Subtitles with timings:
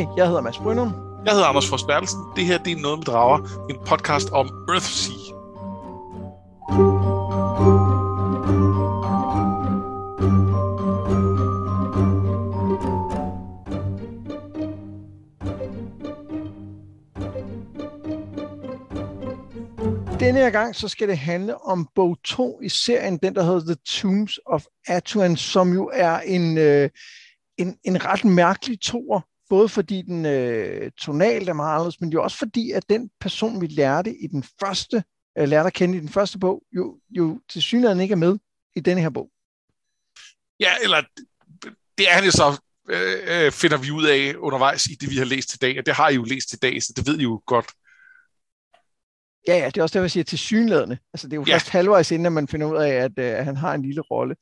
[0.00, 0.94] Hej, jeg hedder Mads Brynum.
[1.24, 2.20] Jeg hedder Anders Bertelsen.
[2.36, 3.38] Det her det er Noget med Drager,
[3.70, 5.14] en podcast om Earthsea.
[20.20, 23.60] Denne her gang så skal det handle om bog 2 i serien, den der hedder
[23.60, 26.90] The Tombs of Atuan, som jo er en, øh,
[27.58, 32.22] en, en ret mærkelig toer, både fordi den øh, tonalt er meget anderledes, men jo
[32.22, 35.04] også fordi, at den person, vi lærte i den første,
[35.38, 38.38] øh, lærte at kende i den første bog, jo, jo til synligheden ikke er med
[38.76, 39.30] i denne her bog.
[40.60, 41.02] Ja, eller
[41.98, 45.16] det er han jo så, øh, øh, finder vi ud af undervejs i det, vi
[45.16, 47.18] har læst til dag, og det har I jo læst til dag, så det ved
[47.18, 47.66] I jo godt.
[49.48, 50.98] Ja, ja, det er også det, jeg siger til synlædende.
[51.14, 51.54] Altså, det er jo ja.
[51.54, 54.00] først halvvejs inden, at man finder ud af, at, øh, at han har en lille
[54.00, 54.36] rolle.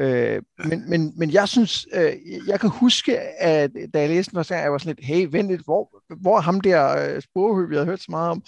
[0.00, 2.12] Øh, men, men, men jeg synes, øh,
[2.46, 5.28] jeg kan huske, at da jeg læste den første gang, jeg var sådan lidt, hey,
[5.30, 8.44] vent lidt, hvor, hvor ham der øh, sporhøb, vi havde hørt så meget om?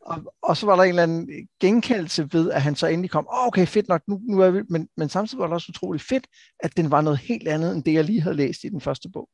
[0.00, 3.26] Og, og så var der en eller anden genkaldelse ved, at han så endelig kom,
[3.28, 6.04] oh, okay, fedt nok, nu, nu er vi, men, men samtidig var det også utroligt
[6.04, 6.26] fedt,
[6.60, 9.08] at den var noget helt andet, end det, jeg lige havde læst i den første
[9.12, 9.28] bog.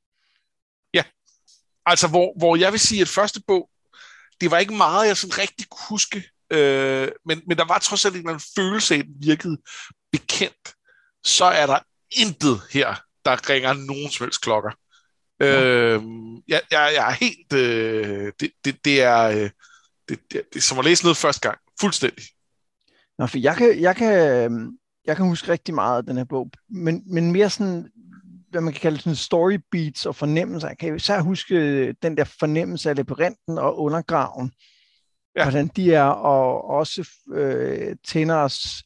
[0.94, 1.02] Ja,
[1.86, 3.70] altså hvor, hvor jeg vil sige, at første bog,
[4.40, 8.04] det var ikke meget, jeg sådan rigtig kunne huske, øh, men, men der var trods
[8.04, 9.58] alt en eller anden følelse af, at den virkede
[10.12, 10.75] bekendt
[11.26, 11.78] så er der
[12.10, 14.70] intet her, der ringer nogen som helst klokker.
[15.40, 15.64] Ja.
[15.64, 16.02] Øh,
[16.48, 17.52] jeg, jeg, jeg er helt...
[17.52, 19.50] Øh, det, det, det, er, øh,
[20.08, 21.58] det, det, det som at læse noget første gang.
[21.80, 22.24] Fuldstændig.
[23.18, 24.12] Nå, for jeg kan, jeg kan,
[25.04, 27.90] jeg kan huske rigtig meget af den her bog, men, men mere sådan,
[28.50, 30.68] hvad man kan kalde sådan story beats og fornemmelser.
[30.68, 34.52] Jeg kan især huske den der fornemmelse af labyrinten og undergraven.
[35.36, 35.42] Ja.
[35.42, 38.82] Hvordan de er, og også øh, Tænders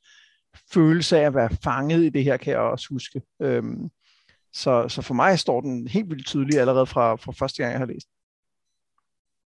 [0.72, 3.22] følelse af at være fanget i det her, kan jeg også huske.
[3.42, 3.90] Øhm,
[4.52, 7.78] så, så for mig står den helt vildt tydelig allerede fra, fra første gang, jeg
[7.78, 8.06] har læst.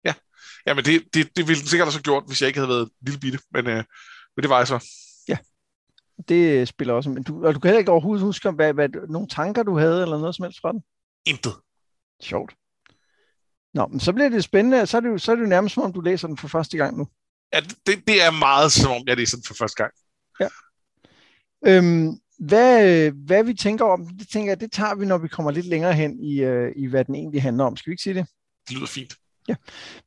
[0.04, 0.14] Ja,
[0.66, 2.68] ja men det, det, det ville den sikkert også have gjort, hvis jeg ikke havde
[2.68, 3.84] været lille bitte, men, øh,
[4.36, 4.84] men det var jeg så.
[5.28, 5.38] Ja,
[6.28, 7.10] det spiller også.
[7.10, 10.02] Men du, og du kan heller ikke overhovedet huske, hvad, hvad, nogle tanker du havde,
[10.02, 10.82] eller noget som helst fra den?
[11.26, 11.54] Intet.
[12.22, 12.54] Sjovt.
[13.74, 14.86] Nå, men så bliver det spændende.
[14.86, 16.48] Så er det, jo, så er det jo nærmest som om, du læser den for
[16.48, 17.08] første gang nu.
[17.54, 19.92] Ja, det, det er meget som om, jeg læser den for første gang.
[20.40, 20.48] Ja.
[21.66, 25.50] Øhm, hvad, hvad vi tænker om, det tænker jeg, det tager vi, når vi kommer
[25.50, 27.76] lidt længere hen i, øh, i hvad den egentlig handler om.
[27.76, 28.26] Skal vi ikke sige det?
[28.68, 29.14] Det lyder fint.
[29.48, 29.54] Ja,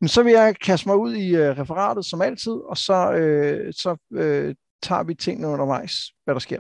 [0.01, 3.73] men så vil jeg kaste mig ud i øh, referatet som altid, og så, øh,
[3.73, 6.59] så øh, tager vi tingene undervejs, hvad der sker.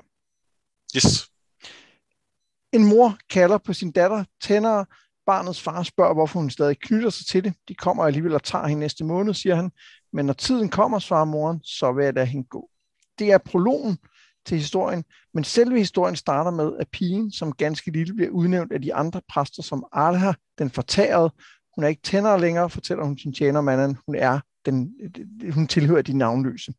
[0.95, 1.29] Yes.
[2.73, 4.85] En mor kalder på sin datter, tænder
[5.25, 7.53] barnets far spørger, hvorfor hun stadig knytter sig til det.
[7.67, 9.71] De kommer alligevel og tager hende næste måned, siger han.
[10.13, 12.69] Men når tiden kommer, svarer moren, så vil jeg lade hende gå.
[13.19, 13.97] Det er prologen,
[14.47, 15.03] til historien,
[15.33, 19.21] men selve historien starter med, at pigen, som ganske lille, bliver udnævnt af de andre
[19.29, 21.31] præster som Alha, den fortærede.
[21.75, 23.97] Hun er ikke tænder længere, fortæller hun sin tjenermanden.
[24.05, 24.93] Hun er den,
[25.51, 26.73] hun tilhører de navnløse.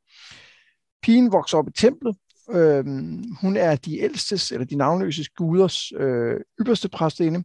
[1.03, 2.17] Pigen vokser op i templet.
[2.51, 7.45] Øhm, hun er de ældstes, eller de navnløses guders øh, ypperste præstinde.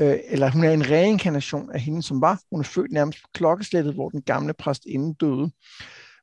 [0.00, 2.40] Øh, eller hun er en reinkarnation af hende, som var.
[2.50, 5.50] Hun er født nærmest på klokkeslættet, hvor den gamle præstinde døde.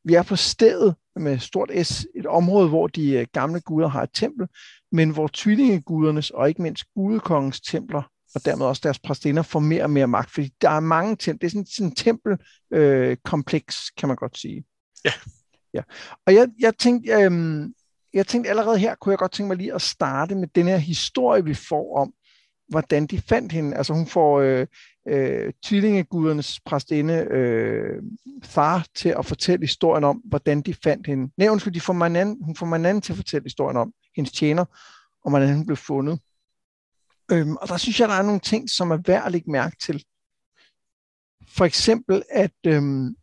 [0.04, 4.03] Vi er på stedet med stort S, et område, hvor de øh, gamle guder har
[4.03, 4.47] et tempel,
[4.91, 8.03] men hvor tvillingegudernes og ikke mindst gudekongens templer
[8.35, 11.38] og dermed også deres præstinder får mere og mere magt, fordi der er mange templer.
[11.40, 14.66] Det er sådan, sådan en tempelkompleks, øh, kan man godt sige.
[15.06, 15.12] Ja.
[15.74, 15.81] ja.
[16.25, 17.31] Og jeg, jeg tænkte, øh,
[18.13, 20.78] jeg tænkte allerede her, kunne jeg godt tænke mig lige at starte med den her
[20.78, 22.13] historie, vi får om,
[22.69, 23.78] hvordan de fandt hende.
[23.78, 24.68] Altså hun får øh,
[25.08, 28.03] øh, tvillingegudernes præstinde øh,
[28.44, 31.34] far til at fortælle historien om, hvordan de fandt hende.
[31.38, 34.66] Nej, undskyld, de får Manan, hun får man til at fortælle historien om, hendes tjener,
[35.24, 36.19] og hvordan hun blev fundet.
[37.31, 39.75] Øhm, og der synes jeg, der er nogle ting, som er værd at lægge mærke
[39.81, 40.03] til.
[41.47, 43.16] For eksempel, at øhm,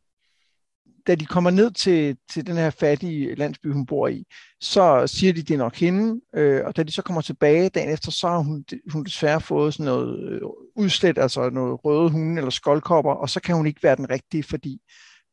[1.07, 4.25] da de kommer ned til, til den her fattige landsby, hun bor i,
[4.61, 7.93] så siger de, det er nok hende, øh, og da de så kommer tilbage dagen
[7.93, 10.41] efter, så har hun, hun desværre fået sådan noget øh,
[10.77, 14.11] udslæt, udslet, altså noget røde hunde eller skoldkopper, og så kan hun ikke være den
[14.11, 14.81] rigtige, fordi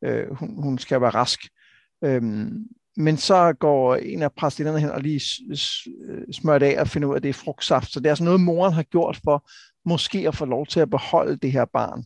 [0.03, 1.39] øh, hun, hun skal være rask.
[2.03, 2.67] Øhm,
[2.97, 5.21] men så går en af præstinderne hen og lige
[6.09, 7.91] øh, smører det af og finder ud af, at det er frugtsaft.
[7.91, 9.49] Så det er altså noget, moren har gjort for
[9.85, 12.03] måske at få lov til at beholde det her barn.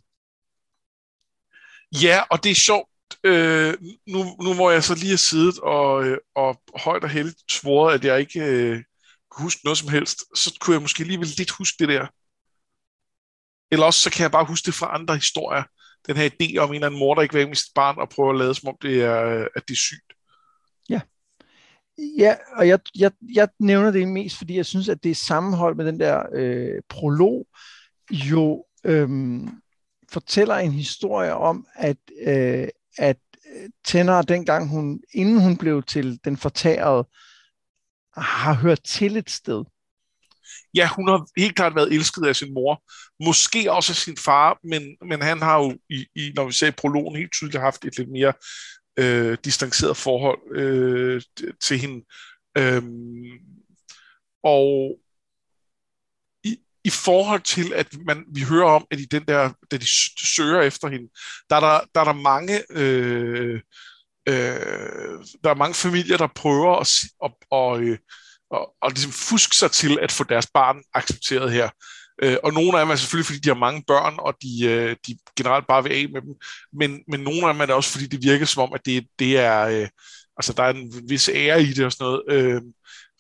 [2.04, 2.91] Ja, og det er sjovt,
[3.24, 3.74] øh,
[4.08, 7.94] nu, nu hvor jeg så lige har siddet og, øh, og højt og heldigt svoret,
[7.94, 8.84] at jeg ikke øh,
[9.32, 12.08] kunne huske noget som helst, så kunne jeg måske alligevel lidt huske det der.
[13.72, 15.64] Eller også så kan jeg bare huske det fra andre historier.
[16.08, 18.10] Den her idé om en eller anden mor, der ikke vil med sit barn og
[18.10, 20.14] prøve at lade som om det er, øh, at det er sygt.
[20.90, 21.02] Ja.
[22.18, 25.76] Ja, og jeg, jeg, jeg nævner det mest, fordi jeg synes, at det er sammenhold
[25.76, 27.48] med den der øh, prolog
[28.12, 29.50] jo øhm,
[30.12, 32.68] fortæller en historie om, at, øh,
[32.98, 33.18] at
[33.56, 37.08] øh, Tænder dengang hun, inden hun blev til den fortærede,
[38.18, 39.64] har hørt til et sted.
[40.76, 42.84] Ja, hun har helt klart været elsket af sin mor.
[43.26, 46.68] Måske også af sin far, men, men han har jo, i, i, når vi ser
[46.68, 48.34] i prologen, helt tydeligt haft et lidt mere
[49.00, 51.22] øh, distanceret forhold øh,
[51.62, 52.06] til hende.
[52.58, 53.40] Øhm,
[54.44, 54.98] og
[56.84, 59.88] i, forhold til, at man, vi hører om, at i den der, da de
[60.36, 61.10] søger efter hende,
[61.50, 62.64] der er der, der, er der mange...
[62.72, 63.60] Øh,
[64.30, 66.88] øh, der er mange familier, der prøver at,
[67.24, 68.00] at, at, at,
[68.54, 71.70] at, at ligesom fuske sig til at få deres barn accepteret her.
[72.24, 74.96] Øh, og nogle af dem er selvfølgelig, fordi de har mange børn, og de, øh,
[75.08, 76.36] de generelt bare vil af med dem.
[76.74, 79.08] Men, men nogle af dem er det også, fordi det virker som om, at det,
[79.20, 79.62] det er...
[79.62, 79.88] Øh,
[80.38, 82.24] altså, der er en vis ære i det og sådan noget.
[82.30, 82.62] Øh,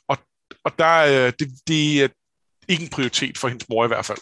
[0.07, 0.17] og,
[0.65, 2.11] og der øh, det, det
[2.67, 4.17] ikke en prioritet for hendes mor i hvert fald.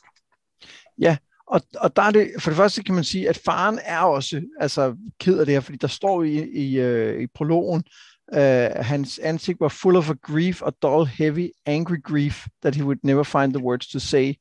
[0.97, 3.99] Ja, og, og der er det, for det første kan man sige, at faren er
[3.99, 7.83] også altså, ked af det her, fordi der står i, i, uh, i prologen,
[8.31, 12.83] uh, hans ansigt var full of a grief, a dull, heavy, angry grief, that he
[12.83, 14.33] would never find the words to say.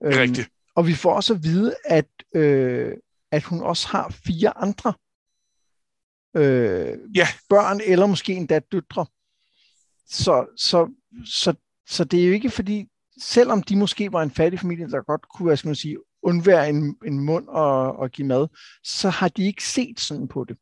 [0.00, 0.48] Um, Rigtigt.
[0.74, 2.92] Og vi får også at vide, at, uh,
[3.32, 4.94] at hun også har fire andre
[6.34, 7.28] uh, ja.
[7.48, 9.06] børn, eller måske endda døtre.
[10.06, 10.88] Så, så,
[11.26, 11.54] så,
[11.88, 12.86] så det er jo ikke fordi,
[13.22, 16.68] selvom de måske var en fattig familie, der godt kunne, hvad skal man sige, undvære
[16.68, 18.46] en, en mund og, og give mad,
[18.84, 20.56] så har de ikke set sådan på det.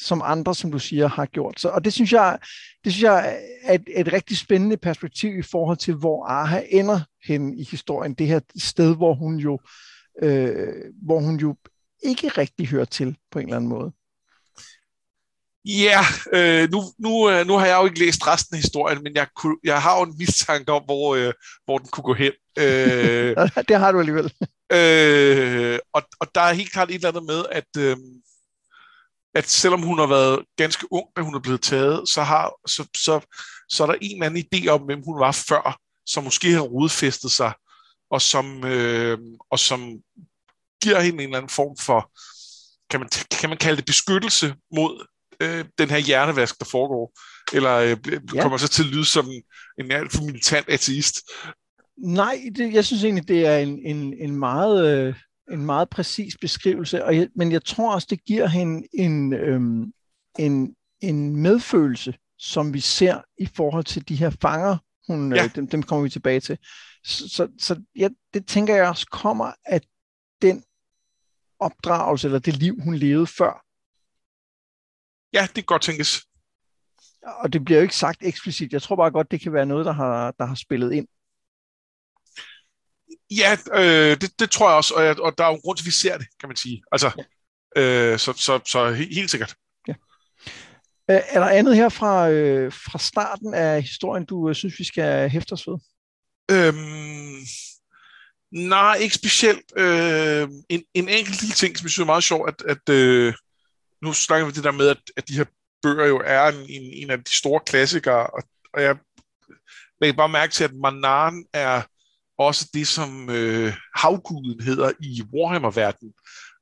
[0.00, 1.60] Som andre, som du siger, har gjort.
[1.60, 2.38] Så, og det synes jeg,
[2.84, 7.00] det synes jeg er et, et rigtig spændende perspektiv i forhold til, hvor Aha ender
[7.26, 8.14] hen i historien.
[8.14, 9.58] Det her sted, hvor hun jo,
[10.22, 11.56] øh, hvor hun jo
[12.02, 13.92] ikke rigtig hører til på en eller anden måde.
[15.68, 16.00] Ja,
[16.32, 19.26] øh, nu, nu, øh, nu har jeg jo ikke læst resten af historien, men jeg,
[19.36, 21.32] kunne, jeg har jo en mistanke om, hvor, øh,
[21.64, 22.32] hvor den kunne gå hen.
[22.58, 23.36] Øh,
[23.68, 24.32] det har du alligevel.
[24.72, 27.96] Øh, og, og der er helt klart et eller andet med, at, øh,
[29.34, 32.88] at selvom hun har været ganske ung, da hun er blevet taget, så, har, så,
[32.96, 33.20] så,
[33.68, 36.60] så er der en eller anden idé om, hvem hun var før, som måske har
[36.60, 37.52] rodfæstet sig,
[38.10, 39.18] og som, øh,
[39.50, 39.98] og som
[40.82, 42.10] giver hende en eller anden form for,
[42.90, 43.08] kan man,
[43.40, 45.06] kan man kalde det beskyttelse mod
[45.42, 47.18] øh, den her hjernevask, der foregår?
[47.52, 47.96] Eller øh,
[48.34, 48.42] ja.
[48.42, 49.42] kommer så til at lyde som en,
[49.84, 51.16] en alt for militant ateist?
[51.98, 55.06] Nej, det, jeg synes egentlig, det er en, en, en meget...
[55.08, 55.14] Øh
[55.50, 59.92] en meget præcis beskrivelse, og jeg, men jeg tror også, det giver hende en, øhm,
[60.38, 64.76] en, en medfølelse, som vi ser i forhold til de her fanger,
[65.06, 65.44] hun, ja.
[65.44, 66.58] øh, dem, dem kommer vi tilbage til.
[67.04, 69.80] Så, så, så ja, det tænker jeg også kommer af
[70.42, 70.64] den
[71.58, 73.64] opdragelse, eller det liv, hun levede før.
[75.32, 76.24] Ja, det kan godt tænkes.
[77.22, 78.72] Og det bliver jo ikke sagt eksplicit.
[78.72, 81.08] Jeg tror bare godt, det kan være noget, der har, der har spillet ind.
[83.30, 85.82] Ja, øh, det, det tror jeg også, og, og der er jo en grund til,
[85.82, 86.82] at vi ser det, kan man sige.
[86.92, 87.10] Altså,
[87.76, 87.82] ja.
[87.82, 89.54] øh, så, så, så helt sikkert.
[89.88, 89.94] Ja.
[91.10, 94.84] Øh, er der andet her fra, øh, fra starten af historien, du øh, synes, vi
[94.84, 95.78] skal hæfte os ved?
[96.50, 97.40] Øhm,
[98.52, 99.72] nej, ikke specielt.
[99.76, 103.34] Øh, en, en enkelt lille ting, som jeg synes er meget sjov, at, at øh,
[104.02, 105.44] nu snakker vi det der med, at, at de her
[105.82, 108.42] bøger jo er en, en, en af de store klassikere, og,
[108.74, 108.96] og jeg
[110.00, 111.82] lægger bare mærke til, at Manan er
[112.38, 116.14] også det, som øh, havguden hedder i Warhammer-verdenen.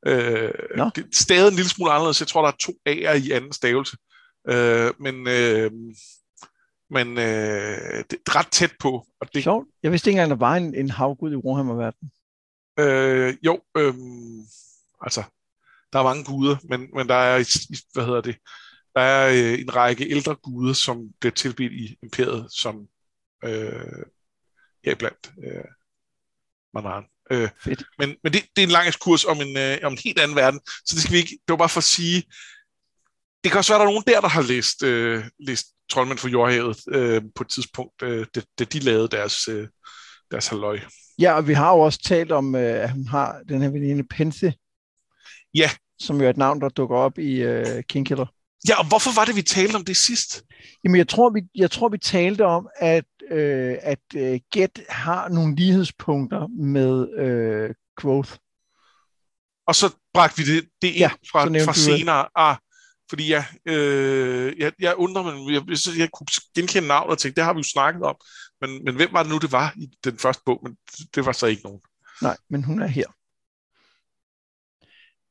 [0.07, 0.91] Øh, no.
[0.95, 2.21] det er stadig en lille smule anderledes.
[2.21, 3.97] Jeg tror, der er to A'er i anden stavelse.
[4.49, 5.71] Øh, men øh,
[6.91, 9.07] men øh, det er ret tæt på.
[9.21, 9.67] Og det, Sjovt.
[9.83, 12.11] Jeg vidste ikke engang, der var en, en havgud i Warhammer-verdenen.
[12.79, 13.95] Øh, jo, øh,
[15.01, 15.23] altså,
[15.93, 17.37] der er mange guder, men, men der er,
[17.95, 18.37] hvad hedder det,
[18.95, 22.87] der er øh, en række ældre guder, som bliver tilbedt i imperiet, som
[23.45, 24.03] øh,
[24.85, 25.65] heriblandt øh,
[26.75, 27.05] Manan.
[27.31, 27.49] Øh,
[27.99, 30.37] men men det, det er en lang kurs om en, øh, om en helt anden
[30.37, 32.23] verden, så det skal vi ikke, det var bare for at sige,
[33.45, 36.19] det kan også være, at der er nogen der, der har læst, øh, læst Troldmænd
[36.19, 39.69] for Jordhavet øh, på et tidspunkt, øh, da, da de lavede deres, øh,
[40.31, 40.81] deres halvøj.
[41.19, 44.05] Ja, og vi har jo også talt om, øh, at hun har den her veninde
[44.05, 44.53] Pense.
[45.57, 45.71] Ja.
[45.99, 48.27] Som jo er et navn, der dukker op i øh, Kingkiller.
[48.69, 50.43] Ja, og hvorfor var det, vi talte om det sidst?
[50.85, 55.29] Jamen, jeg tror, vi, jeg tror, vi talte om, at, øh, at øh, Get har
[55.29, 58.33] nogle lighedspunkter med øh, Quoth.
[59.67, 62.29] Og så bragte vi det, det ind ja, fra, fra senere.
[62.35, 62.57] Ah,
[63.11, 67.37] fordi jeg, øh, jeg, jeg undrer mig, jeg, jeg, jeg kunne genkende navnet og tænkte,
[67.37, 68.17] det har vi jo snakket om.
[68.61, 70.61] Men, men hvem var det nu, det var i den første bog?
[70.63, 70.77] Men
[71.15, 71.81] det var så ikke nogen.
[72.23, 73.07] Nej, men hun er her.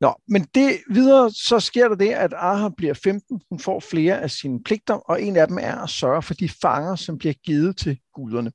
[0.01, 3.41] Nå, men det videre, så sker der det, at Aha bliver 15.
[3.49, 6.49] Hun får flere af sine pligter, og en af dem er at sørge for de
[6.49, 8.51] fanger, som bliver givet til guderne.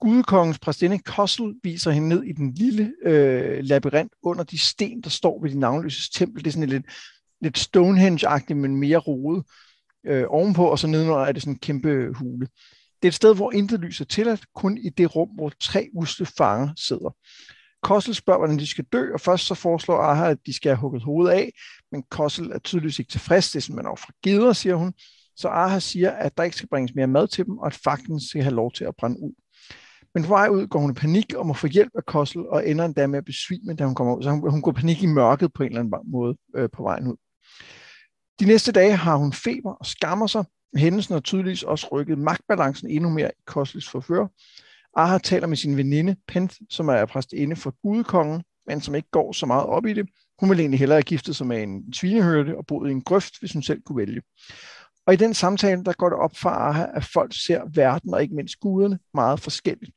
[0.00, 5.10] Gudekongens præstinde Kossel viser hende ned i den lille øh, labyrint under de sten, der
[5.10, 6.44] står ved de navnløses tempel.
[6.44, 6.86] Det er sådan lidt,
[7.40, 9.44] lidt Stonehenge-agtigt, men mere rodet
[10.06, 12.48] øh, ovenpå, og så nedenunder er det sådan en kæmpe hule.
[13.02, 15.88] Det er et sted, hvor intet lys er tilladt, kun i det rum, hvor tre
[15.94, 17.16] usle fanger sidder.
[17.82, 20.80] Kossel spørger, hvordan de skal dø, og først så foreslår Aha, at de skal have
[20.80, 21.52] hugget hovedet af,
[21.92, 24.92] men Kossel er tydeligvis ikke tilfreds, det er simpelthen over fra gider, siger hun.
[25.36, 28.20] Så Aha siger, at der ikke skal bringes mere mad til dem, og at fakten
[28.20, 29.32] skal have lov til at brænde ud.
[30.14, 32.68] Men på vej ud går hun i panik og må få hjælp af Kossel, og
[32.68, 34.22] ender endda med at besvime, da hun kommer ud.
[34.22, 36.82] Så hun, hun går i panik i mørket på en eller anden måde øh, på
[36.82, 37.16] vejen ud.
[38.40, 40.44] De næste dage har hun feber og skammer sig.
[40.76, 44.26] Hændelsen har tydeligvis også rykket magtbalancen endnu mere i Kossels forfører,
[44.96, 49.32] Aha taler med sin veninde, Pent, som er præstinde for gudekongen, men som ikke går
[49.32, 50.08] så meget op i det.
[50.40, 53.38] Hun vil egentlig hellere have giftet sig med en svinehørte og boet i en grøft,
[53.40, 54.22] hvis hun selv kunne vælge.
[55.06, 58.22] Og i den samtale, der går det op for Aha, at folk ser verden og
[58.22, 59.92] ikke mindst guderne meget forskelligt.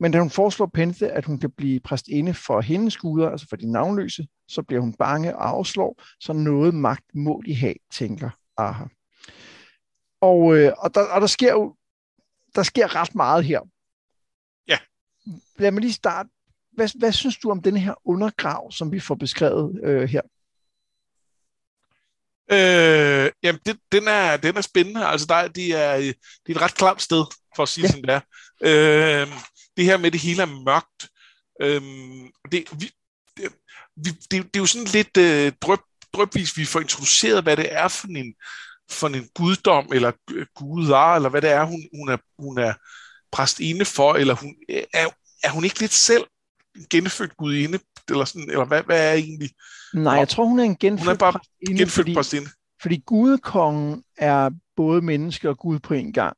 [0.00, 3.56] Men da hun foreslår Penthe, at hun kan blive præstinde for hendes guder, altså for
[3.56, 8.30] de navnløse, så bliver hun bange og afslår, så noget magt må de have, tænker
[8.56, 8.84] Aha.
[10.20, 11.74] Og, øh, og, der, og der sker jo
[12.54, 13.60] der sker ret meget her.
[15.58, 16.28] Lad mig lige starte.
[16.72, 20.20] Hvad, hvad synes du om den her undergrav, som vi får beskrevet øh, her?
[22.52, 25.06] Øh, jamen, det, den, er, den er spændende.
[25.06, 26.14] Altså, der, de er, det
[26.48, 27.24] er et ret klamt sted,
[27.56, 27.88] for at sige ja.
[27.88, 28.20] sådan det er.
[28.62, 29.28] Øh,
[29.76, 31.08] det her med, det hele er mørkt.
[31.60, 31.82] Øh,
[32.52, 32.90] det, vi,
[33.36, 33.52] det,
[33.96, 35.80] vi, det, det er jo sådan lidt øh, drøb,
[36.12, 38.34] drøbvis, vi får introduceret, hvad det er for en,
[38.90, 40.12] for en guddom, eller
[40.54, 42.74] guder, eller hvad det er, hun, hun er, hun er
[43.34, 44.54] præst inde for, eller hun,
[44.94, 45.06] er,
[45.44, 46.24] er hun ikke lidt selv
[46.90, 47.78] genfødt gudinde,
[48.10, 49.50] eller sådan, eller hvad, hvad er egentlig?
[49.94, 52.50] Nej, jeg tror, hun er en genfødt Hun er bare præstinde, genfødt fordi, præstinde.
[52.82, 56.36] Fordi gudekongen er både menneske og gud på en gang.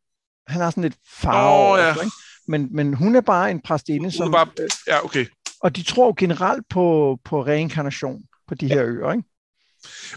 [0.48, 1.94] Han har sådan lidt farve oh, ja.
[1.94, 2.16] ikke?
[2.48, 4.32] Men, men hun er bare en præstinde, som...
[4.32, 4.48] Bare,
[4.86, 5.26] ja, okay.
[5.60, 8.74] Og de tror generelt på, på reinkarnation på de ja.
[8.74, 9.28] her øer, ikke?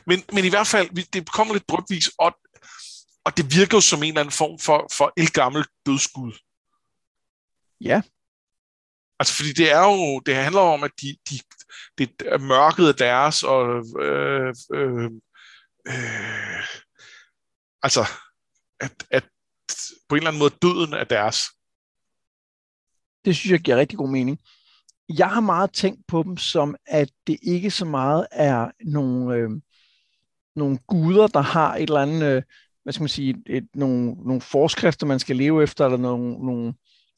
[0.06, 2.36] Men, men i hvert fald, det kommer lidt drøbvis, og,
[3.26, 6.34] og det virker jo som en eller anden form for, for el gammel dødsgud.
[7.82, 8.02] Ja.
[9.20, 11.40] Altså, fordi det er jo, det handler om, at de, de,
[11.98, 15.12] det er mørket af deres, og øh, øh,
[15.88, 16.64] øh,
[17.84, 18.06] altså,
[18.80, 19.24] at, at
[20.10, 21.40] på en eller anden måde døden er deres.
[23.26, 24.40] Det synes jeg giver rigtig god mening.
[25.10, 29.50] Jeg har meget tænkt på dem som, at det ikke så meget er nogle, øh,
[30.56, 32.44] nogle guder, der har et eller andet, øh,
[32.84, 36.74] hvad skal man sige, et, nogle, nogle forskrifter, man skal leve efter, eller nogle, nogle,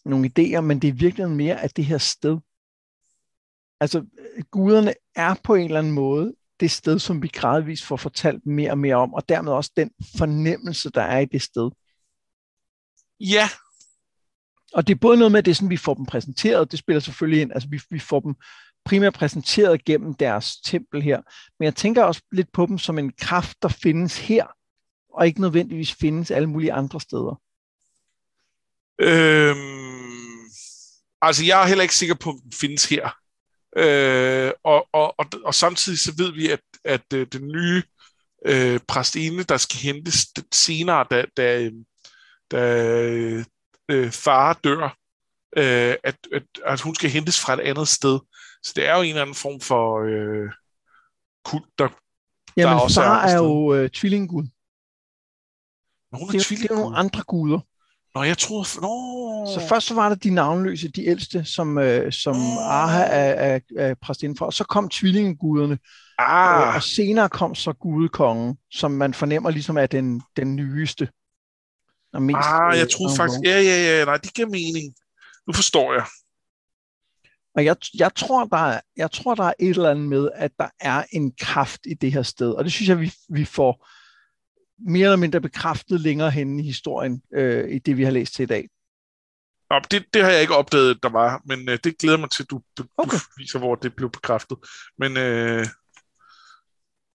[0.06, 2.38] nogle idéer, men det er virkelig mere af det her sted.
[3.80, 4.06] Altså,
[4.52, 8.72] guderne er på en eller anden måde det sted, som vi gradvist får fortalt mere
[8.72, 11.72] og mere om, og dermed også den fornemmelse, der er i det sted.
[13.20, 13.50] Ja.
[14.74, 16.80] Og det er både noget med, at det er sådan, vi får dem præsenteret, det
[16.80, 18.36] spiller selvfølgelig ind, altså vi, vi får dem
[18.86, 21.22] primært præsenteret gennem deres tempel her,
[21.60, 24.48] men jeg tænker også lidt på dem som en kraft, der findes her,
[25.14, 27.42] og ikke nødvendigvis findes alle mulige andre steder.
[29.00, 29.91] Øhm,
[31.22, 33.10] altså, jeg er heller ikke sikker på, at den findes her.
[33.78, 37.84] Øh, og, og, og, og samtidig så ved vi, at, at øh, den nye
[38.46, 41.70] øh, præstinde, der skal hentes senere, da, da,
[42.52, 43.44] da
[43.90, 44.98] øh, far dør,
[45.58, 48.20] øh, at, at, at hun skal hentes fra et andet sted.
[48.64, 50.52] Så det er jo en eller anden form for øh,
[51.44, 51.88] kult, der,
[52.58, 54.44] Jamen, der også far er, er jo øh, tvillinggud.
[56.14, 57.60] Hun er, Det er, det er nogle andre guder.
[58.16, 58.66] Nå, jeg troede...
[58.82, 59.48] Nå.
[59.54, 63.60] Så først så var der de navnløse, de ældste, som, øh, som Aha er, er,
[63.78, 65.78] er præstinde for, og så kom tvillingeguderne,
[66.28, 71.10] Ah, øh, og senere kom så gudekongen, som man fornemmer ligesom er den, den nyeste.
[72.14, 73.40] Og mest, ah, jeg øh, troede faktisk...
[73.44, 74.96] Ja, ja, ja, nej, det giver mening.
[75.48, 76.06] Nu forstår jeg.
[77.56, 80.52] Og jeg, jeg, tror, der er, jeg tror, der er et eller andet med, at
[80.60, 83.88] der er en kraft i det her sted, og det synes jeg, vi, vi får
[84.88, 88.44] mere eller mindre bekræftet længere henne i historien, øh, i det, vi har læst til
[88.44, 88.70] i dag.
[89.70, 92.44] Nå, det, det har jeg ikke opdaget, der var, men øh, det glæder mig til,
[92.44, 93.18] at du, du, Okay.
[93.38, 94.58] viser, hvor det blev bekræftet.
[94.98, 95.66] Men øh,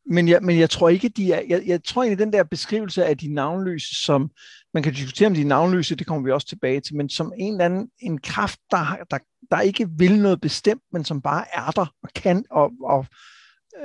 [0.06, 3.04] Men jeg, men jeg tror ikke, de er, jeg, jeg tror egentlig, den der beskrivelse
[3.04, 4.30] af de navnløse, som
[4.75, 7.52] man kan diskutere om de navnløse, det kommer vi også tilbage til, men som en
[7.52, 9.18] eller anden en kraft, der, der,
[9.50, 13.06] der ikke vil noget bestemt, men som bare er der og kan og, og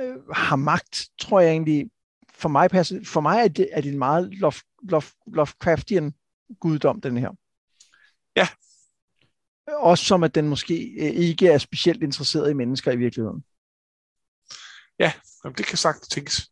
[0.00, 1.86] øh, har magt, tror jeg egentlig,
[2.42, 6.14] for mig, passer, for mig er, det, er det en meget love, love, Lovecraftian
[6.60, 7.30] guddom, den her.
[8.36, 8.48] Ja.
[9.66, 13.44] Også som at den måske øh, ikke er specielt interesseret i mennesker i virkeligheden.
[14.98, 15.12] Ja,
[15.44, 16.50] jamen, det kan sagtens tænkes.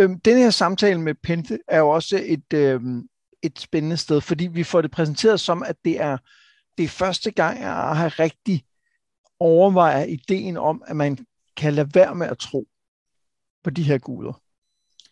[0.00, 3.08] Øhm, den her samtale med Pente er jo også et, øhm,
[3.42, 6.18] et spændende sted, fordi vi får det præsenteret som, at det er,
[6.78, 8.64] det er første gang, at jeg har rigtig
[9.40, 11.26] overvejer ideen om, at man
[11.56, 12.68] kan lade være med at tro
[13.64, 14.42] på de her guder.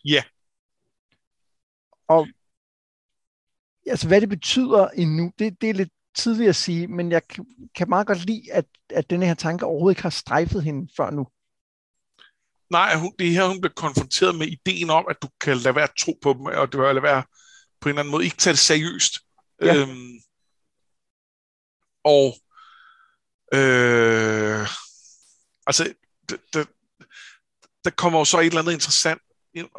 [0.05, 0.23] Ja.
[2.07, 2.27] Og
[3.87, 7.21] altså, hvad det betyder endnu, det, det er lidt tidligt at sige, men jeg
[7.75, 11.09] kan meget godt lide, at, at denne her tanke overhovedet ikke har strejfet hende før
[11.09, 11.27] nu.
[12.69, 15.83] Nej, hun, det her, hun blev konfronteret med ideen om, at du kan lade være
[15.83, 17.23] at tro på dem, og du kan lade være
[17.81, 19.13] på en eller anden måde ikke tage det seriøst.
[19.61, 19.75] Ja.
[19.75, 20.19] Øhm,
[22.03, 22.35] og
[23.53, 24.67] øh,
[25.67, 25.93] altså,
[26.29, 26.67] det, det,
[27.83, 29.21] der kommer jo så et eller andet interessant
[29.53, 29.69] ind,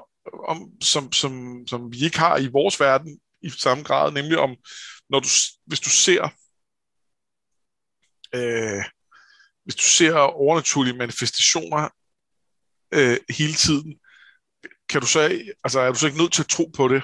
[0.49, 4.57] om, som, som, som vi ikke har i vores verden i samme grad, nemlig om,
[5.11, 5.29] når du,
[5.67, 6.29] hvis du ser
[8.35, 8.85] øh,
[9.65, 11.89] hvis du ser overnaturlige manifestationer
[12.95, 13.99] øh, hele tiden,
[14.89, 15.21] kan du så,
[15.65, 17.03] altså, er du så ikke nødt til at tro på det?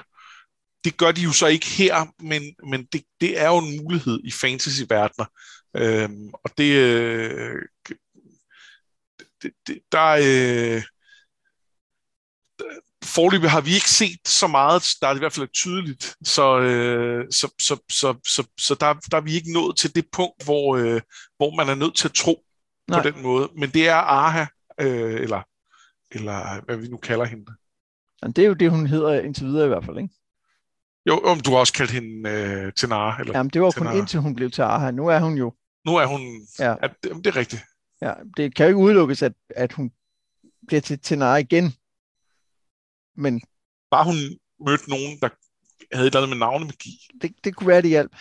[0.83, 4.19] Det gør de jo så ikke her, men, men det, det er jo en mulighed
[4.23, 5.25] i fantasy-verdener.
[5.75, 7.61] Øhm, og det, øh,
[9.41, 10.09] det, det der,
[10.75, 10.83] øh,
[13.07, 16.59] forløbet har vi ikke set så meget, der er det i hvert fald tydeligt, så,
[16.59, 20.43] øh, så, så, så, så, så der, der er vi ikke nået til det punkt,
[20.43, 21.01] hvor, øh,
[21.37, 22.43] hvor man er nødt til at tro
[22.87, 23.01] Nej.
[23.01, 23.49] på den måde.
[23.57, 24.45] Men det er Aha,
[24.79, 25.41] øh, eller
[26.11, 27.45] eller hvad vi nu kalder hende.
[28.21, 30.13] Men det er jo det, hun hedder indtil videre i hvert fald, ikke?
[31.05, 33.19] Jo, om du har også kaldt hende øh, Tenara.
[33.19, 34.91] Eller Jamen, det var kun indtil hun blev Tenara.
[34.91, 35.53] Nu er hun jo...
[35.85, 36.21] Nu er hun...
[36.59, 36.75] Ja.
[36.81, 37.61] At, det, det er rigtigt.
[38.01, 39.91] Ja, det kan jo ikke udelukkes, at, at hun
[40.67, 41.73] bliver til Tenara igen.
[43.17, 43.41] Men...
[43.91, 44.15] Bare hun
[44.65, 45.29] mødte nogen, der
[45.95, 46.91] havde et eller andet med navnemagi.
[47.21, 48.11] Det, det kunne være, det hjælp.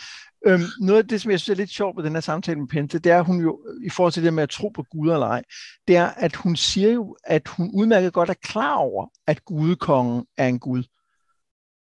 [0.46, 2.68] Øhm, noget af det, som jeg synes er lidt sjovt ved den her samtale med
[2.68, 5.10] Pente, det er, at hun jo, i forhold til det med at tro på Gud
[5.10, 5.42] eller ej,
[5.88, 10.26] det er, at hun siger jo, at hun udmærket godt er klar over, at gudekongen
[10.36, 10.82] er en gud.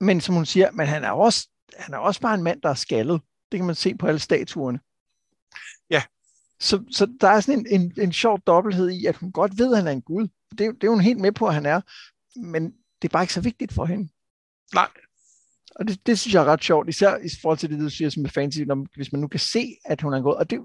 [0.00, 2.68] Men som hun siger, men han er også, han er også bare en mand, der
[2.68, 3.20] er skaldet.
[3.52, 4.80] Det kan man se på alle statuerne.
[5.90, 6.02] Ja.
[6.60, 9.72] Så, så der er sådan en, en, en sjov dobbelthed i, at hun godt ved,
[9.72, 10.28] at han er en gud.
[10.50, 11.80] Det, det er hun helt med på, at han er.
[12.36, 14.08] Men det er bare ikke så vigtigt for hende.
[14.74, 14.88] Nej,
[15.76, 18.20] og det, det synes jeg er ret sjovt, især i forhold til det, du siger
[18.20, 20.36] med fantasy, når, hvis man nu kan se, at hun er gået.
[20.36, 20.60] Og det,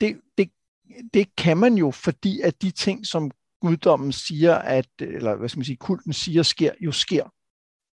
[0.00, 0.50] det, det,
[1.14, 5.58] det kan man jo, fordi at de ting, som guddommen siger, at, eller hvad skal
[5.58, 7.34] man sige, kulten siger, sker, jo sker.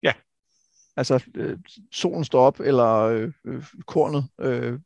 [0.03, 0.13] Ja.
[0.97, 1.59] Altså, øh,
[1.93, 4.81] solen står op, eller øh, øh, kornet øh,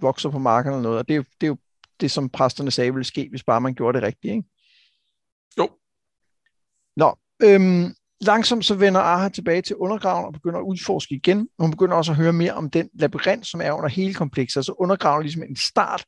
[0.00, 1.56] vokser på marken eller noget, og det er, det er jo
[2.00, 4.48] det, som præsterne sagde ville ske, hvis bare man gjorde det rigtigt, ikke?
[5.58, 5.70] Jo.
[6.96, 11.48] Nå, øhm, langsomt så vender Aha tilbage til undergraven og begynder at udforske igen.
[11.58, 14.56] Hun begynder også at høre mere om den labyrint, som er under hele komplekset.
[14.56, 16.04] Altså undergraven er ligesom en start,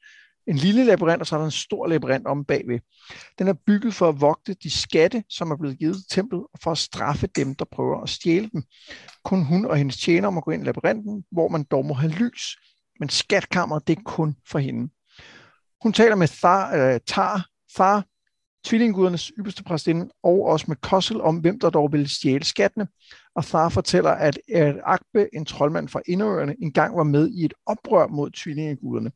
[0.46, 2.80] en lille labyrint, og så er der en stor labyrint om bagved.
[3.38, 6.58] Den er bygget for at vogte de skatte, som er blevet givet til templet, og
[6.62, 8.62] for at straffe dem, der prøver at stjæle dem.
[9.24, 12.12] Kun hun og hendes tjener må gå ind i labyrinten, hvor man dog må have
[12.12, 12.56] lys.
[13.00, 14.92] Men skatkammeret, det er kun for hende.
[15.82, 18.04] Hun taler med Thar, øh, Tar, Thar
[18.68, 22.88] tvillinggudernes ypperste præstinde, og også med Kossel om, hvem der dog ville stjæle skattene.
[23.34, 27.54] Og Thar fortæller, at, at Akbe, en troldmand fra Indøerne, engang var med i et
[27.66, 29.12] oprør mod tvillingeguderne.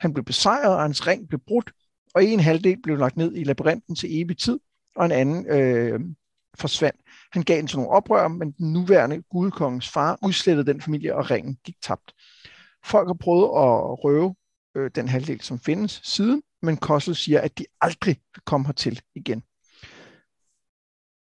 [0.00, 1.72] Han blev besejret, og hans ring blev brudt,
[2.14, 4.58] og en halvdel blev lagt ned i labyrinten til evig tid,
[4.96, 6.00] og en anden øh,
[6.58, 7.00] forsvandt.
[7.32, 11.30] Han gav den til nogle oprør, men den nuværende gudkongens far udslettede den familie, og
[11.30, 12.12] ringen gik tabt.
[12.84, 14.34] Folk har prøvet at røve
[14.76, 19.00] øh, den halvdel, som findes siden, men Kossel siger, at de aldrig vil komme hertil
[19.14, 19.42] igen.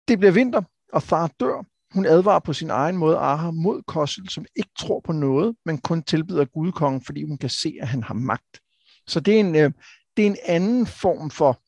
[0.09, 1.64] Det bliver vinter, og far dør.
[1.94, 5.79] Hun advarer på sin egen måde Aha mod Kossel, som ikke tror på noget, men
[5.79, 8.61] kun tilbyder gudkongen, fordi hun kan se, at han har magt.
[9.07, 9.73] Så det er en, øh,
[10.16, 11.62] det er en anden form for...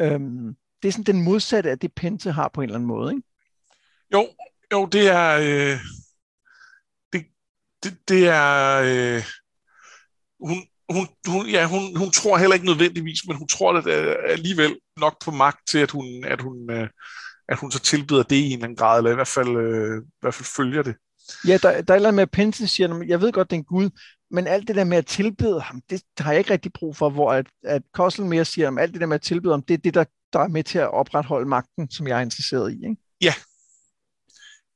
[0.00, 3.12] Øhm, det er sådan den modsatte af det Pente har på en eller anden måde,
[3.12, 3.28] ikke?
[4.12, 4.28] Jo,
[4.72, 5.38] jo, det er...
[5.38, 5.78] Øh,
[7.12, 7.26] det,
[7.82, 8.82] det, det er...
[8.84, 9.22] Øh,
[10.40, 10.56] hun,
[10.92, 14.76] hun, hun, ja, hun, hun tror heller ikke nødvendigvis, men hun tror det er alligevel
[14.96, 16.88] nok på magt til, at hun, at hun, øh,
[17.48, 20.02] at hun så tilbyder det i en eller anden grad, eller i hvert fald, øh,
[20.02, 20.96] i hvert fald følger det.
[21.46, 23.56] Ja, der, der er et eller andet med, at Pensen siger, jeg ved godt, det
[23.56, 23.90] er en Gud,
[24.30, 27.10] men alt det der med at tilbede ham, det har jeg ikke rigtig brug for,
[27.10, 29.74] hvor at, at Kossel mere siger, at alt det der med at tilbede ham, det
[29.74, 32.74] er det, der, der er med til at opretholde magten, som jeg er interesseret i.
[32.74, 32.96] Ikke?
[33.20, 33.34] Ja.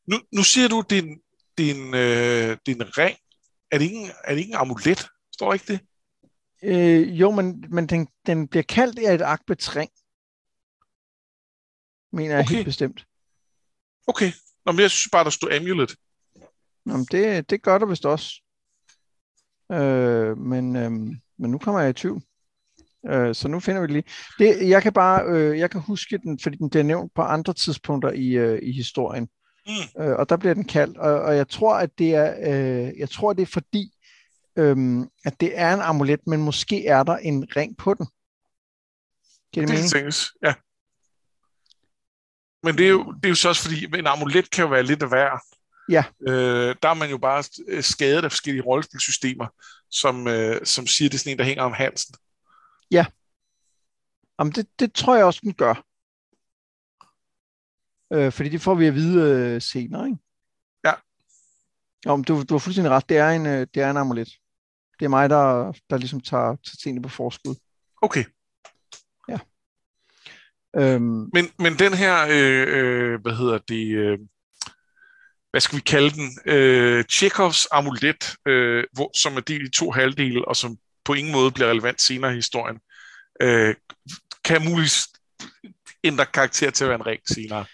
[0.06, 1.18] Nu, nu siger du, din,
[1.58, 3.16] din, øh, din ring,
[3.70, 5.06] er det, ikke en, er det ikke en amulet?
[5.34, 5.80] Står ikke det?
[6.62, 9.90] Øh, jo, men, men den, den bliver kaldt af et akbetring.
[12.12, 12.54] Mener jeg okay.
[12.54, 13.06] helt bestemt.
[14.06, 14.32] Okay.
[14.66, 15.96] Nå, men jeg synes bare, der stod amulet.
[16.84, 18.42] Nå, men det, det gør der vist også.
[19.72, 20.90] Øh, men, øh,
[21.38, 22.22] men nu kommer jeg i tvivl.
[23.06, 24.04] Øh, så nu finder vi det lige.
[24.38, 27.54] Det, jeg kan bare, øh, jeg kan huske den, fordi den bliver nævnt på andre
[27.54, 29.28] tidspunkter i, øh, i historien.
[29.66, 30.02] Mm.
[30.02, 33.10] Øh, og der bliver den kaldt, og, og jeg tror, at det er, øh, jeg
[33.10, 33.92] tror, det er fordi,
[34.56, 38.06] øh, at det er en amulet, men måske er der en ring på den.
[39.52, 40.54] Giver det, det tænkes, ja.
[42.62, 44.82] Men det er, jo, det er jo så også fordi, en amulet kan jo være
[44.82, 45.40] lidt af værd.
[45.88, 46.04] Ja.
[46.28, 49.46] Øh, der er man jo bare øh, skadet af forskellige rollespilsystemer,
[49.90, 52.14] som, øh, som siger, det er sådan en, der hænger om halsen.
[52.90, 53.06] Ja.
[54.38, 55.84] Jamen, det, det tror jeg også, den gør.
[58.12, 60.18] Øh, fordi det får vi at vide øh, senere, ikke?
[60.84, 60.92] Ja.
[62.06, 63.08] Om du, du har fuldstændig ret.
[63.08, 64.28] Det er en, øh, det er en amulet.
[64.98, 67.54] Det er mig, der, der ligesom tager, tager tingene på forskud.
[68.02, 68.24] Okay.
[69.28, 69.38] Ja.
[70.76, 74.18] Øhm, men, men den her, øh, øh, hvad hedder det, øh,
[75.50, 79.90] hvad skal vi kalde den, øh, Tjekovs amulet, øh, hvor, som er delt i to
[79.90, 82.78] halvdele, og som på ingen måde bliver relevant senere i historien,
[83.42, 83.74] øh,
[84.44, 85.08] kan muligvis
[86.04, 87.64] ændre karakter til at være en ring senere.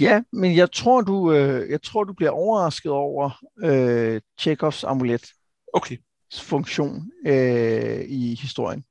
[0.00, 3.30] Ja, men jeg tror, du, øh, jeg tror, du bliver overrasket over
[3.64, 5.32] øh, Tjekovs amulet.
[5.72, 5.96] Okay.
[6.42, 8.84] Funktion øh, i historien.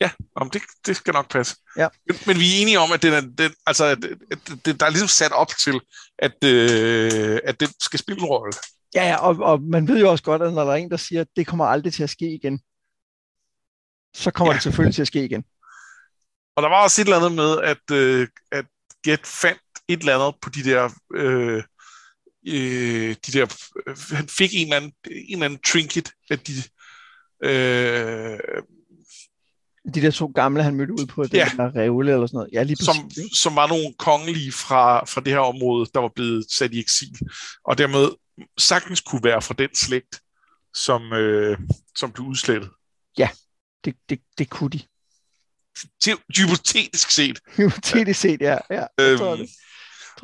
[0.00, 1.56] Ja, om det, det skal nok passe.
[1.76, 1.88] Ja.
[2.06, 4.86] Men, men vi er enige om, at, den er, den, altså, at, at, det, der
[4.86, 5.80] er ligesom sat op til,
[6.18, 8.52] at, øh, at det skal spille en rolle.
[8.94, 10.96] Ja, ja og, og man ved jo også godt, at når der er en, der
[10.96, 12.60] siger, at det kommer aldrig til at ske igen,
[14.14, 14.54] så kommer ja.
[14.54, 15.44] det selvfølgelig til at ske igen.
[16.56, 18.66] Og der var også et eller andet med, at, øh, at
[19.06, 20.90] Get fandt et eller andet på de der...
[21.14, 21.62] Øh,
[22.48, 26.52] øh, de der øh, han fik en eller anden, en eller anden trinket af de...
[27.44, 28.38] Øh,
[29.94, 31.50] de der to gamle, han mødte ud på den ja.
[31.56, 32.52] der revle eller sådan noget.
[32.52, 36.46] Ja, lige som, som var nogle kongelige fra, fra det her område, der var blevet
[36.50, 37.18] sat i eksil.
[37.64, 38.08] Og dermed
[38.58, 40.20] sagtens kunne være fra den slægt,
[40.74, 41.58] som, øh,
[41.96, 42.70] som blev udslettet.
[43.18, 43.28] Ja,
[43.84, 44.80] det, det, det kunne de.
[46.36, 47.40] Hypotetisk set.
[47.56, 48.58] Hypotetisk set, ja.
[48.70, 49.26] ja øhm, tror.
[49.26, 49.50] Tror det,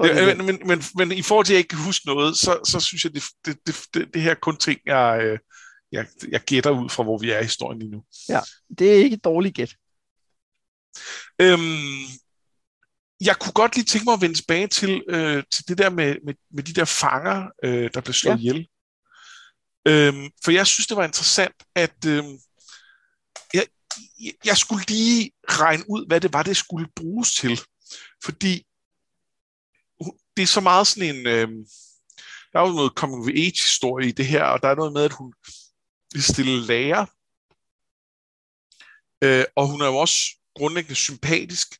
[0.03, 0.37] det.
[0.37, 2.81] Men, men, men, men i forhold til, at jeg ikke kan huske noget, så, så
[2.81, 5.39] synes jeg, det, det, det, det, det her er kun ting, jeg, øh,
[5.93, 8.05] jeg, jeg gætter ud fra, hvor vi er i historien lige nu.
[8.29, 8.41] Ja,
[8.79, 9.75] det er ikke et dårligt gæt.
[11.41, 12.05] Øhm,
[13.21, 16.17] jeg kunne godt lige tænke mig at vende tilbage til, øh, til det der med,
[16.25, 18.39] med, med de der fanger, øh, der blev slået ja.
[18.39, 18.69] ihjel.
[19.89, 22.25] Øhm, for jeg synes, det var interessant, at øh,
[23.55, 23.67] jeg,
[24.45, 27.61] jeg skulle lige regne ud, hvad det var, det skulle bruges til.
[28.25, 28.67] Fordi
[30.37, 31.27] det er så meget sådan en...
[31.27, 31.49] Øh,
[32.53, 34.92] der er jo noget coming of age historie i det her, og der er noget
[34.92, 35.35] med, at hun
[36.12, 37.07] vil stille lærer.
[39.25, 40.16] Øh, og hun er jo også
[40.57, 41.79] grundlæggende sympatisk.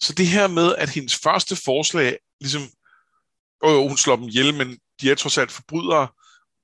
[0.00, 2.62] Så det her med, at hendes første forslag, ligesom,
[3.64, 6.08] øh, hun slår dem ihjel, men de er trods alt forbrydere,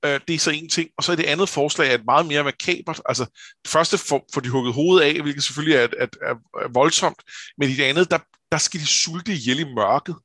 [0.05, 0.89] øh, det er så en ting.
[0.97, 3.01] Og så er det andet forslag er meget mere makabert.
[3.05, 3.25] Altså,
[3.63, 7.23] det første får, får de hugget hovedet af, hvilket selvfølgelig er, er, er, er voldsomt,
[7.57, 8.19] men i det andet, der,
[8.51, 10.15] der skal de sulte ihjel i mørket.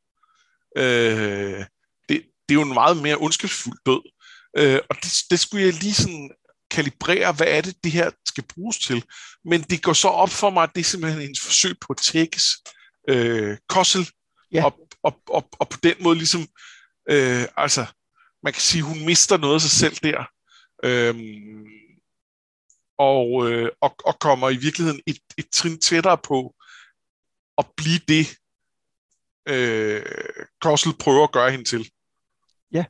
[0.77, 1.65] Øh,
[2.09, 4.03] det, det er jo en meget mere ondskabsfuld død.
[4.57, 6.31] Øh, og det, det skulle jeg lige sådan
[6.71, 9.05] kalibrere, hvad er det, det her skal bruges til.
[9.45, 11.97] Men det går så op for mig, at det er simpelthen en forsøg på at
[11.97, 12.45] tækkes
[13.09, 14.11] øh, kossel,
[14.53, 14.65] ja.
[14.65, 16.47] og, og, og, og på den måde ligesom,
[17.11, 17.87] øh, altså,
[18.43, 20.25] man kan sige, hun mister noget af sig selv der,
[20.85, 21.65] øhm,
[22.99, 26.55] og, øh, og, og kommer i virkeligheden et, et trin tættere på
[27.59, 28.27] at blive det,
[29.49, 30.03] øh,
[30.61, 31.91] Kossel prøver at gøre hende til.
[32.73, 32.85] Ja,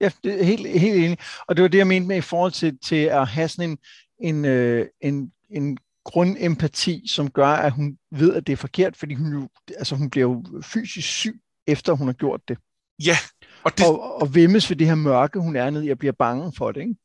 [0.00, 1.18] ja det er helt, helt enig.
[1.46, 3.78] Og det var det, jeg mente med i forhold til, til at have sådan en,
[4.20, 9.14] en, øh, en, en grundempati, som gør, at hun ved, at det er forkert, fordi
[9.14, 12.58] hun, jo, altså hun bliver jo fysisk syg, efter hun har gjort det.
[13.04, 13.16] Ja.
[13.64, 13.86] Og, det...
[13.86, 16.72] og, og vemmes ved det her mørke, hun er nede i, og bliver bange for
[16.72, 16.80] det.
[16.80, 16.96] Ikke?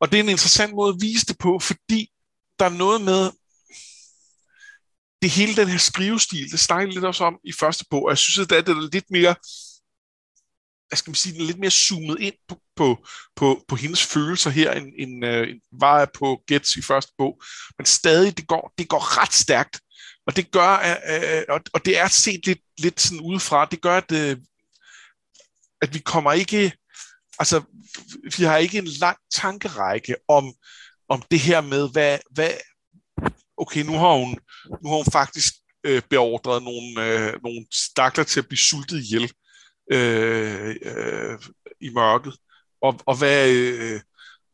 [0.00, 2.10] Og det er en interessant måde at vise det på, fordi
[2.58, 3.30] der er noget med,
[5.22, 8.18] det hele den her skrivestil, det snakker lidt også om i første bog, og jeg
[8.18, 9.34] synes, at det er lidt mere,
[10.88, 13.06] hvad skal man sige, lidt mere zoomet ind på, på,
[13.36, 17.42] på, på hendes følelser her, end, end, øh, end var på Gets i første bog.
[17.78, 19.80] Men stadig, det går, det går ret stærkt.
[20.26, 20.72] Og det gør,
[21.10, 24.36] øh, og det er set lidt, lidt sådan udefra, det gør, at, øh,
[25.82, 26.72] at vi kommer ikke,
[27.38, 27.62] altså,
[28.36, 30.54] vi har ikke en lang tankerække om,
[31.08, 32.50] om det her med, hvad, hvad
[33.62, 34.38] okay, nu har hun,
[34.82, 39.32] nu har hun faktisk øh, beordret nogle, øh, nogle stakler til at blive sultet ihjel
[39.92, 41.38] øh, øh,
[41.80, 42.34] i mørket.
[42.82, 44.00] Og, og, hvad, øh,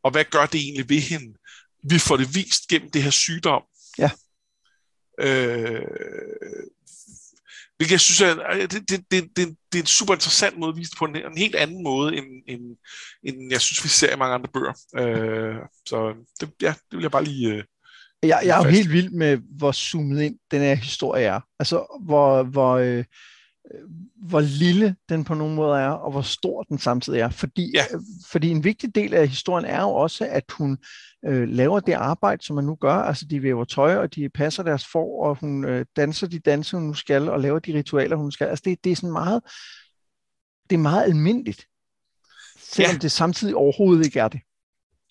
[0.02, 1.38] og hvad gør det egentlig ved hende?
[1.90, 3.62] Vi får det vist gennem det her sygdom.
[3.98, 4.10] Ja.
[5.20, 5.82] Øh,
[7.76, 10.76] hvilket jeg synes er, det, det, det, det, det er en super interessant måde at
[10.76, 12.76] vise det på en, en helt anden måde, end, end,
[13.22, 14.72] end jeg synes, vi ser i mange andre bøger.
[14.96, 17.64] Øh, så det, ja, det vil jeg bare lige, øh,
[18.22, 21.40] Jeg, jeg er jo helt vild med, hvor zoomet ind den her historie er.
[21.58, 23.04] Altså, hvor, hvor, øh,
[24.16, 27.30] hvor lille den på nogen måde er, og hvor stor den samtidig er.
[27.30, 27.84] Fordi, ja.
[27.94, 28.00] Øh,
[28.30, 30.78] fordi en vigtig del af historien er jo også, at hun
[31.24, 32.94] øh, laver det arbejde, som man nu gør.
[32.94, 36.78] Altså, de væver tøj, og de passer deres for, og hun øh, danser de danser,
[36.78, 38.46] hun nu skal, og laver de ritualer, hun skal.
[38.46, 39.42] Altså, det, det er sådan meget,
[40.70, 41.66] det er meget almindeligt.
[42.58, 42.98] Selvom ja.
[42.98, 44.40] det samtidig overhovedet ikke er det.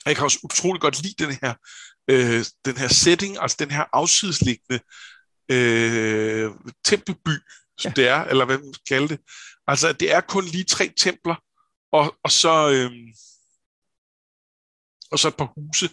[0.05, 1.53] Jeg kan også utrolig godt lide den her,
[2.07, 4.79] øh, den her setting, altså den her afsidesliggende
[5.51, 6.51] øh,
[6.85, 7.35] tempelby,
[7.79, 8.01] som ja.
[8.01, 9.19] det er, eller hvad man skal kalde det.
[9.67, 11.35] Altså, det er kun lige tre templer,
[11.91, 12.71] og, og så...
[12.71, 12.91] Øh,
[15.11, 15.89] og så et par huse,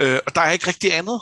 [0.00, 1.20] øh, og der er ikke rigtig andet.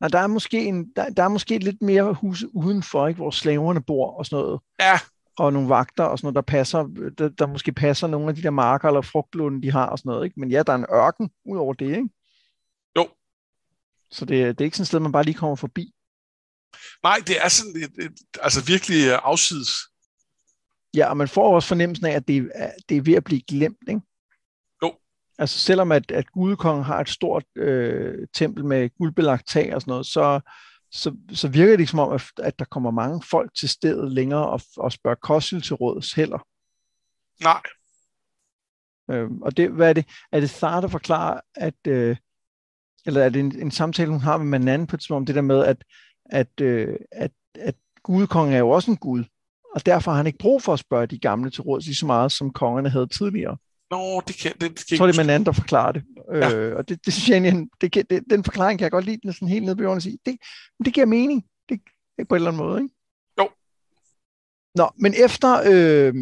[0.00, 3.30] Nej, der er måske, en, der, der er måske lidt mere huse udenfor, ikke, hvor
[3.30, 4.60] slaverne bor og sådan noget.
[4.80, 4.98] Ja.
[5.38, 6.82] Og nogle vagter og sådan noget, der passer,
[7.18, 10.10] der, der måske passer nogle af de der marker eller frugtlunde, de har og sådan
[10.10, 10.24] noget.
[10.24, 10.40] Ikke?
[10.40, 12.08] Men ja, der er en ørken ud over det, ikke?
[14.10, 15.92] Så det, det er ikke sådan et sted, man bare lige kommer forbi.
[17.02, 19.70] Nej, det er sådan et, et, altså virkelig øh, afsides.
[20.96, 22.52] Ja, og man får også fornemmelsen af, at det,
[22.88, 24.00] det er ved at blive glemt, ikke?
[24.82, 24.94] Jo.
[25.38, 29.90] Altså selvom at, at gudekongen har et stort øh, tempel med guldbelagt tag og sådan
[29.90, 30.40] noget, så,
[30.90, 34.12] så, så virker det ikke som om, at, at der kommer mange folk til stedet
[34.12, 36.38] længere og, og spørger Kossel til råds heller.
[37.42, 37.62] Nej.
[39.10, 40.06] Øhm, og det, hvad er det?
[40.32, 42.16] Er det Thar, der forklarer, at, øh,
[43.06, 45.42] eller er det en, en samtale, hun har med Manan på et tidspunkt, det der
[45.42, 45.84] med, at,
[46.24, 49.24] at, øh, at, at gudekongen er jo også en gud,
[49.74, 52.06] og derfor har han ikke brug for at spørge de gamle til råd lige så
[52.06, 53.56] meget, som kongerne havde tidligere.
[53.90, 56.02] Nå, det kan, det, det kan Så er det Manan, der forklarer det.
[56.32, 56.56] Ja.
[56.56, 59.18] Øh, og det, det synes jeg, det, kan, det, den forklaring kan jeg godt lide,
[59.22, 60.36] den er sådan helt nede på jorden og sige, det,
[60.84, 61.44] det giver mening.
[61.68, 61.80] Det,
[62.18, 62.94] det på en eller anden måde, ikke?
[63.40, 63.48] Jo.
[64.74, 66.14] Nå, men efter øh,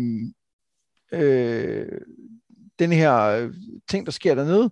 [1.13, 2.01] øh,
[2.79, 3.51] den her
[3.91, 4.71] ting, der sker dernede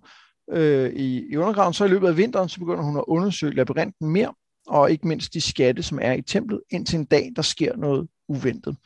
[0.51, 4.09] øh, i, i undergraven, så i løbet af vinteren, så begynder hun at undersøge labyrinten
[4.09, 4.33] mere,
[4.67, 8.07] og ikke mindst de skatte, som er i templet, indtil en dag, der sker noget
[8.27, 8.77] uventet.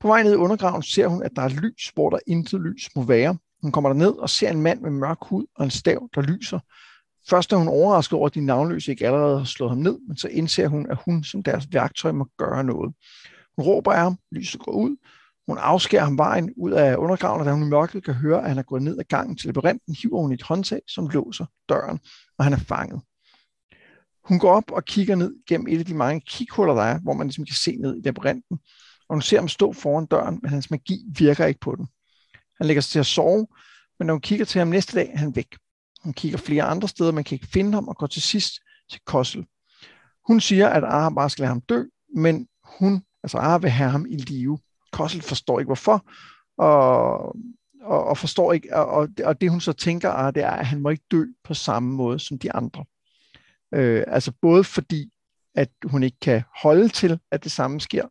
[0.00, 2.88] På vej ned i undergraven ser hun, at der er lys, hvor der intet lys
[2.96, 3.36] må være.
[3.62, 6.58] Hun kommer ned og ser en mand med mørk hud og en stav, der lyser.
[7.30, 10.16] Først er hun overrasket over, at de navnløse ikke allerede har slået ham ned, men
[10.16, 12.94] så indser hun, at hun som deres værktøj må gøre noget.
[13.56, 14.96] Hun råber af ham, lyset går ud.
[15.48, 18.48] Hun afskærer ham vejen ud af undergraven, og da hun i mørket kan høre, at
[18.48, 22.00] han er gået ned ad gangen til labyrinten, hiver hun et håndtag, som låser døren,
[22.38, 23.00] og han er fanget.
[24.24, 27.12] Hun går op og kigger ned gennem et af de mange kighuller, der er, hvor
[27.12, 28.58] man ligesom kan se ned i labyrinten.
[29.08, 31.86] Og hun ser ham stå foran døren, men hans magi virker ikke på den.
[32.58, 33.46] Han lægger sig til at sove,
[33.98, 35.56] men når hun kigger til ham næste dag, er han væk.
[36.02, 38.52] Hun kigger flere andre steder, man kan ikke finde ham, og går til sidst
[38.90, 39.46] til Kossel.
[40.26, 41.84] Hun siger, at Ara bare skal lade ham dø,
[42.16, 44.58] men hun, altså Ara vil have ham i live.
[44.92, 46.06] Kossel forstår ikke hvorfor,
[46.58, 47.18] og,
[47.82, 50.80] og, og forstår ikke, og, og det hun så tænker, Ara, det er, at han
[50.80, 52.84] må ikke dø på samme måde som de andre.
[53.74, 55.10] Øh, altså både fordi,
[55.54, 58.06] at hun ikke kan holde til, at det samme sker,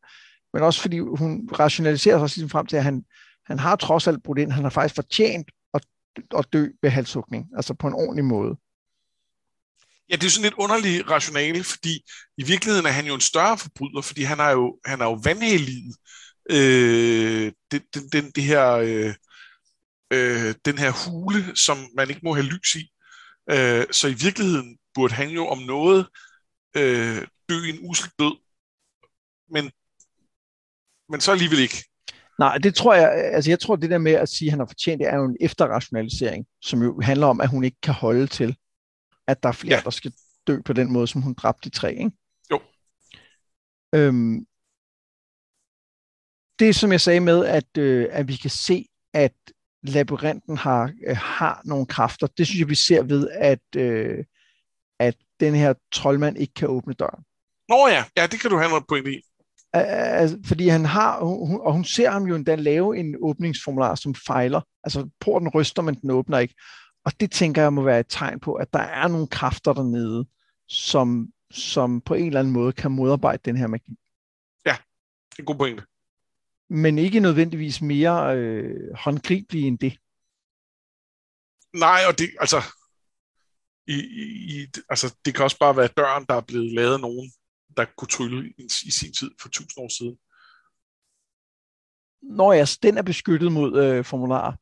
[0.54, 3.06] men også fordi hun rationaliserer sig ligesom frem til, at han,
[3.46, 5.86] han har trods alt brudt ind, han har faktisk fortjent at,
[6.38, 8.56] at dø ved halshugning, altså på en ordentlig måde.
[10.10, 11.94] Ja, det er sådan lidt underligt rationale, fordi
[12.38, 15.20] i virkeligheden er han jo en større forbryder, fordi han er jo, han er jo
[15.24, 15.96] vandhældet
[16.52, 19.14] øh, det, den, den, det her, øh,
[20.14, 22.92] øh, den her hule, som man ikke må have lys i.
[23.50, 26.08] Øh, så i virkeligheden burde han jo om noget
[26.78, 28.38] øh, dø en usel død.
[29.50, 29.72] Men,
[31.10, 31.84] men så alligevel ikke.
[32.40, 34.66] Nej, det tror jeg, altså jeg tror det der med at sige, at han har
[34.66, 38.28] fortjent, det er jo en efterrationalisering, som jo handler om, at hun ikke kan holde
[38.28, 38.56] til,
[39.28, 39.82] at der er flere, ja.
[39.82, 40.14] der skal
[40.48, 42.12] dø på den måde, som hun dræbte de tre, ikke?
[42.52, 42.62] Jo.
[43.96, 44.46] Øhm,
[46.62, 49.34] det som jeg sagde med, at, øh, at vi kan se, at
[49.84, 54.24] labyrinten har, øh, har nogle kræfter, det synes jeg, vi ser ved, at, øh,
[55.00, 57.24] at den her troldmand ikke kan åbne døren.
[57.70, 59.22] Nå ja, ja det kan du have noget point i.
[59.74, 64.16] Altså, fordi han har, hun, og hun ser ham jo endda lave en åbningsformular, som
[64.16, 64.62] fejler.
[64.84, 66.56] Altså, porten ryster, men den åbner ikke.
[67.06, 70.26] Og det tænker jeg må være et tegn på, at der er nogle kræfter dernede,
[70.68, 73.96] som, som på en eller anden måde kan modarbejde den her magi.
[74.66, 74.76] Ja,
[75.30, 75.84] det er en god pointe.
[76.74, 79.98] Men ikke nødvendigvis mere øh, håndgribelige end det.
[81.74, 82.62] Nej, og det, altså,
[83.88, 83.98] i,
[84.56, 87.32] i, altså, det kan også bare være døren, der er blevet lavet af nogen,
[87.78, 90.18] der kunne trylle i, i sin tid for tusind år siden.
[92.38, 94.54] Nå ja, den er beskyttet mod øh, formularer.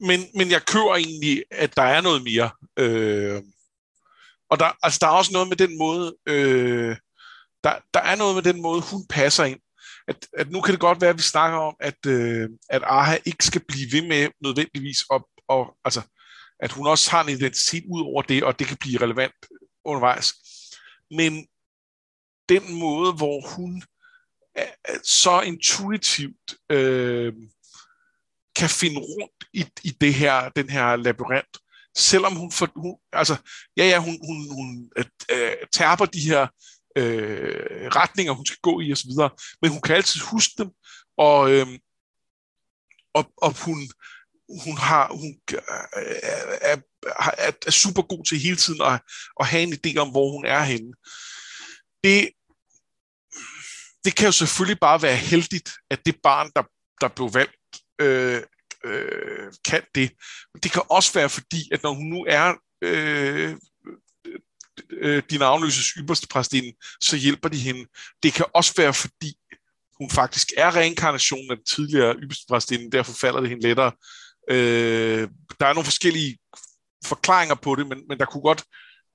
[0.00, 2.50] Men, men jeg kører egentlig, at der er noget mere.
[2.76, 3.42] Øh,
[4.50, 6.96] og der, altså, der er også noget med den måde, øh,
[7.64, 9.60] der, der er noget med den måde, hun passer ind.
[10.08, 13.18] At, at nu kan det godt være, at vi snakker om, at, øh, at Aha
[13.24, 16.02] ikke skal blive ved med nødvendigvis op, og, altså,
[16.60, 19.34] at hun også har en identitet ud over det, og det kan blive relevant
[19.84, 20.34] undervejs.
[21.10, 21.46] men
[22.48, 23.82] den måde, hvor hun
[25.04, 27.32] så intuitivt øh,
[28.56, 31.58] kan finde rundt i, i det her, den her labyrint,
[31.96, 33.36] selvom hun, for, hun altså,
[33.76, 36.46] ja, ja, hun, hun, hun øh, øh tærper de her
[36.98, 39.10] øh, retninger, hun skal gå i osv.,
[39.62, 40.68] men hun kan altid huske dem,
[41.18, 41.66] og, øh,
[43.14, 43.78] og, og hun,
[44.64, 45.40] hun har hun
[46.62, 46.76] er,
[47.10, 49.00] er, er super god til hele tiden at,
[49.40, 50.92] at have en idé om, hvor hun er henne.
[52.04, 52.30] Det,
[54.04, 56.62] det kan jo selvfølgelig bare være heldigt, at det barn, der,
[57.00, 58.42] der blev valgt, øh,
[58.84, 60.12] øh, kan det.
[60.54, 63.56] Men det kan også være fordi, at når hun nu er øh,
[64.90, 67.86] øh, din afløses ypperste præstinde, så hjælper de hende.
[68.22, 69.34] Det kan også være fordi,
[69.98, 73.92] hun faktisk er reinkarnationen af den tidligere ypperste præstinde, derfor falder det hende lettere.
[74.50, 75.28] Øh,
[75.60, 76.38] der er nogle forskellige
[77.04, 78.64] forklaringer på det, men, men der kunne godt,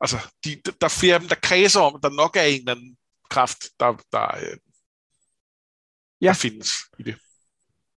[0.01, 2.59] altså, de, der er flere af dem, der kredser om, at der nok er en
[2.59, 2.97] eller anden
[3.29, 4.57] kraft, der, der, øh,
[6.21, 6.27] ja.
[6.27, 7.15] der findes i det.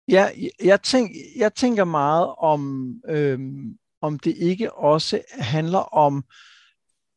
[0.08, 0.30] Ja,
[0.62, 6.24] jeg, tænk, jeg tænker meget om, øhm, om det ikke også handler om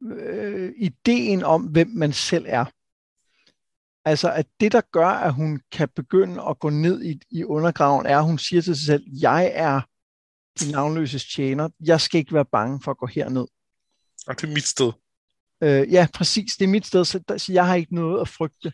[0.04, 2.66] øh, ideen om, hvem man selv er.
[4.06, 8.06] Altså, at det, der gør, at hun kan begynde at gå ned i, i undergraven,
[8.06, 9.82] er, at hun siger til sig selv, jeg er
[10.60, 11.70] din navnløse tjener.
[11.86, 13.48] Jeg skal ikke være bange for at gå herned.
[14.28, 14.92] Og det er mit sted.
[15.64, 16.54] Øh, ja, præcis.
[16.54, 18.74] Det er mit sted, så, så jeg har ikke noget at frygte.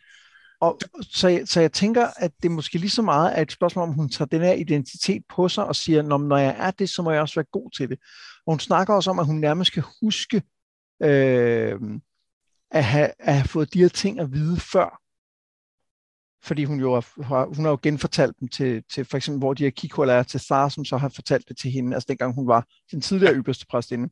[0.62, 3.88] Og, så, jeg, så jeg tænker, at det måske lige så meget er et spørgsmål,
[3.88, 7.02] om hun tager den her identitet på sig og siger, når, jeg er det, så
[7.02, 8.00] må jeg også være god til det.
[8.46, 10.42] Og hun snakker også om, at hun nærmest skal huske
[11.04, 11.80] øh,
[12.72, 15.02] at, have, at have fået de her ting at vide før.
[16.44, 19.64] Fordi hun jo har, hun har jo genfortalt dem til, til for eksempel, hvor de
[19.64, 22.48] her kikhuller er til Thar, som så har fortalt det til hende, altså dengang hun
[22.48, 24.10] var den tidligere ypperste præstinde.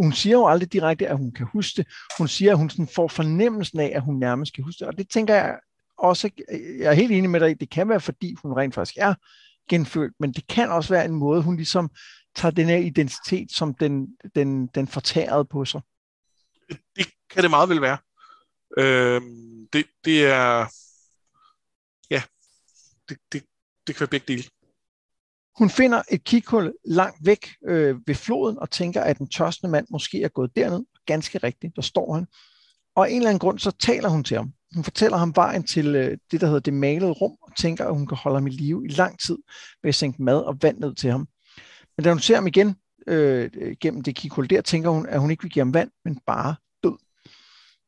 [0.00, 1.86] Hun siger jo aldrig direkte, at hun kan huske det.
[2.18, 4.88] Hun siger, at hun sådan får fornemmelsen af, at hun nærmest kan huske det.
[4.88, 5.58] Og det tænker jeg
[5.98, 6.30] også,
[6.78, 9.14] jeg er helt enig med dig det kan være, fordi hun rent faktisk er
[9.70, 11.90] genfødt, men det kan også være en måde, hun ligesom
[12.36, 15.80] tager den her identitet, som den, den, den fortærede på sig.
[16.68, 17.98] Det kan det meget vel være.
[18.78, 19.20] Øh,
[19.72, 20.66] det, det er,
[22.10, 22.22] ja,
[23.08, 23.44] det, det,
[23.86, 24.44] det kan være begge dele.
[25.58, 29.86] Hun finder et kikhul langt væk øh, ved floden og tænker, at den tørstende mand
[29.90, 30.84] måske er gået derned.
[31.06, 32.26] Ganske rigtigt, der står han.
[32.96, 34.52] Og af en eller anden grund, så taler hun til ham.
[34.74, 37.94] Hun fortæller ham vejen til øh, det, der hedder det malede rum, og tænker, at
[37.94, 39.38] hun kan holde ham i live i lang tid
[39.82, 41.28] ved at sænke mad og vand ned til ham.
[41.96, 42.76] Men da hun ser ham igen
[43.06, 46.18] øh, gennem det kikhul der, tænker hun, at hun ikke vil give ham vand, men
[46.26, 46.96] bare død.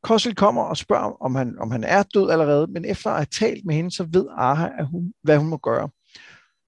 [0.03, 3.27] Kossel kommer og spørger, om han, om han er død allerede, men efter at have
[3.27, 5.89] talt med hende, så ved Aha, at hun, hvad hun må gøre.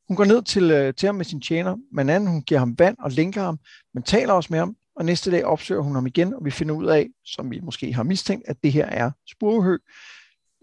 [0.09, 2.79] Hun går ned til, øh, til ham med sin tjener, men anden hun giver ham
[2.79, 3.59] vand og linker ham,
[3.95, 6.75] men taler også med ham, og næste dag opsøger hun ham igen, og vi finder
[6.75, 9.77] ud af, som vi måske har mistænkt, at det her er spurehø.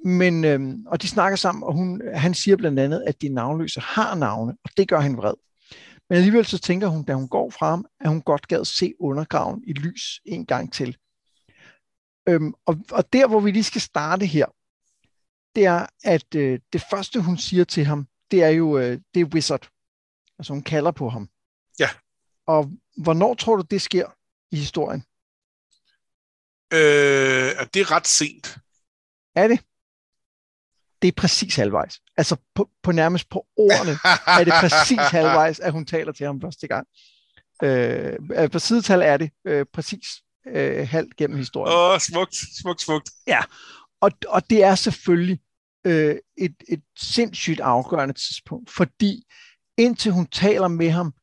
[0.05, 3.79] Men, øhm, og de snakker sammen, og hun, han siger blandt andet, at de navnløse
[3.79, 5.33] har navne, og det gør hende vred.
[6.09, 8.93] Men alligevel så tænker hun, da hun går fra ham, at hun godt gad se
[8.99, 10.97] undergraven i lys en gang til.
[12.29, 14.45] Øhm, og, og der, hvor vi lige skal starte her,
[15.55, 19.21] det er, at øh, det første, hun siger til ham, det er jo, øh, det
[19.21, 19.69] er Wizard.
[20.39, 21.29] Altså hun kalder på ham.
[21.79, 21.89] Ja.
[22.45, 24.07] Og hvornår tror du, det sker
[24.51, 25.03] i historien?
[26.73, 28.57] Øh, det er ret sent.
[29.35, 29.59] Er det?
[31.01, 31.99] Det er præcis halvvejs.
[32.17, 33.97] Altså på, på nærmest på ordene
[34.39, 36.87] er det præcis halvvejs, at hun taler til ham første gang.
[37.63, 40.07] Øh, på sidetal er det øh, præcis
[40.47, 41.77] øh, halvt gennem historien.
[41.77, 43.09] Åh, oh, smukt, smukt, smukt.
[43.27, 43.39] Ja,
[44.01, 45.39] og, og det er selvfølgelig
[45.85, 49.23] øh, et, et sindssygt afgørende tidspunkt, fordi
[49.77, 51.13] indtil hun taler med ham,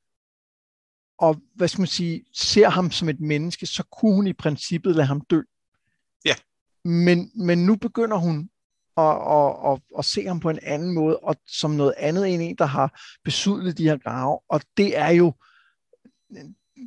[1.18, 4.96] og hvad skal man sige, ser ham som et menneske, så kunne hun i princippet
[4.96, 5.40] lade ham dø.
[6.24, 6.34] Ja.
[6.84, 8.48] Men, men nu begynder hun
[8.96, 12.42] at, at, at, at se ham på en anden måde, og som noget andet end
[12.42, 14.40] en, der har besudlet de her grave.
[14.48, 15.32] Og det er jo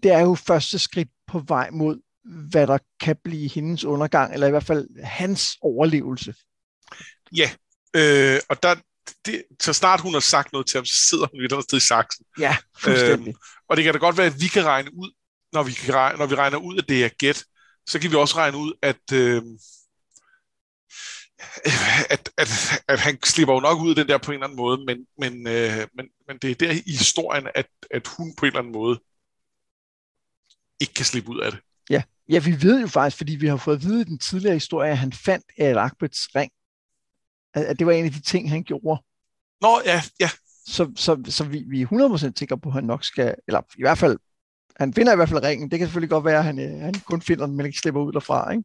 [0.04, 2.02] det er jo første skridt på vej mod,
[2.50, 6.34] hvad der kan blive hendes undergang, eller i hvert fald hans overlevelse.
[7.36, 7.50] Ja,
[7.96, 8.75] øh, og der,
[9.25, 11.77] det, så snart hun har sagt noget til ham, så sidder hun et eller sted
[11.77, 12.25] i saksen.
[12.40, 13.27] Ja, fuldstændig.
[13.27, 13.38] Øhm,
[13.69, 15.12] og det kan da godt være, at vi kan regne ud,
[15.54, 17.44] når vi, kan regne, når vi regner ud, at det er gæt,
[17.88, 19.44] så kan vi også regne ud, at, øh,
[22.13, 22.50] at, at,
[22.88, 24.98] at han slipper jo nok ud af den der på en eller anden måde, men,
[25.17, 28.60] men, øh, men, men det er der i historien, at, at hun på en eller
[28.60, 29.00] anden måde
[30.79, 31.60] ikke kan slippe ud af det.
[31.90, 34.54] Ja, ja vi ved jo faktisk, fordi vi har fået at vide i den tidligere
[34.54, 36.52] historie, at han fandt Al Akbets ring.
[37.54, 39.04] At det var en af de ting, han gjorde.
[39.62, 40.29] Nå, ja, ja.
[40.65, 43.81] Så, så, så vi, vi er 100% sikre på, at han nok skal, eller i
[43.81, 44.17] hvert fald,
[44.75, 45.71] han finder i hvert fald ringen.
[45.71, 48.02] Det kan selvfølgelig godt være, at han, øh, han kun finder den, men ikke slipper
[48.02, 48.63] ud derfra, ikke?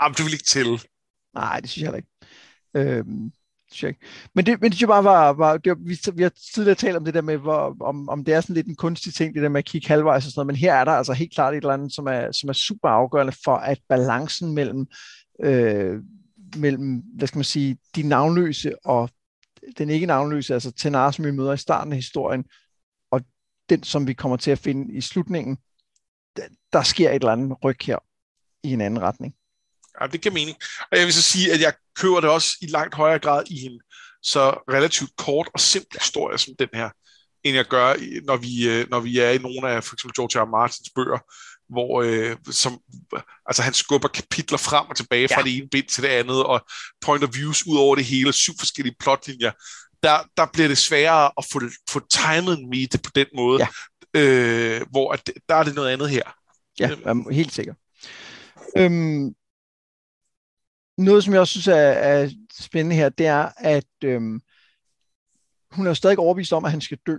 [0.00, 0.86] Ah, det vil ikke til.
[1.34, 2.98] Nej, det synes jeg heller ikke.
[2.98, 3.32] Øhm,
[3.70, 4.00] synes jeg ikke.
[4.34, 6.74] Men det, men det synes jeg bare var, var det var, vi, vi har tidligere
[6.74, 9.34] talt om det der med, hvor, om, om det er sådan lidt en kunstig ting,
[9.34, 11.34] det der med at kigge halvvejs og sådan noget, men her er der altså helt
[11.34, 14.86] klart et eller andet, som er, som er super afgørende for, at balancen mellem,
[15.42, 16.02] øh,
[16.56, 19.10] mellem, hvad skal man sige, de navnløse og
[19.78, 22.44] den ikke navnløse, altså Tenar, som vi møder i starten af historien,
[23.10, 23.20] og
[23.68, 25.56] den, som vi kommer til at finde i slutningen,
[26.36, 27.98] der, der sker et eller andet ryg her
[28.62, 29.34] i en anden retning.
[30.00, 30.56] Ja, det giver mening.
[30.90, 33.64] Og jeg vil så sige, at jeg køber det også i langt højere grad i
[33.64, 33.80] en
[34.22, 36.90] så relativt kort og simpel historie som den her,
[37.44, 37.94] end jeg gør,
[38.26, 40.50] når vi, øh, når vi er i nogle af for eksempel George R.
[40.50, 41.18] Martins bøger,
[41.72, 42.78] hvor øh, som,
[43.46, 45.36] altså han skubber kapitler frem og tilbage ja.
[45.36, 46.66] fra det ene bind til det andet, og
[47.00, 49.50] point of views ud over det hele, syv forskellige plotlinjer.
[50.02, 53.66] Der, der bliver det sværere at få, få timet en meet på den måde,
[54.14, 54.20] ja.
[54.20, 56.22] øh, hvor at, der er det noget andet her.
[56.78, 57.76] Ja, helt sikkert.
[58.76, 59.34] Øhm,
[61.04, 62.30] noget, som jeg også synes er, er
[62.60, 64.40] spændende her, det er, at øhm,
[65.70, 67.16] hun er stadig overbevist om, at han skal dø.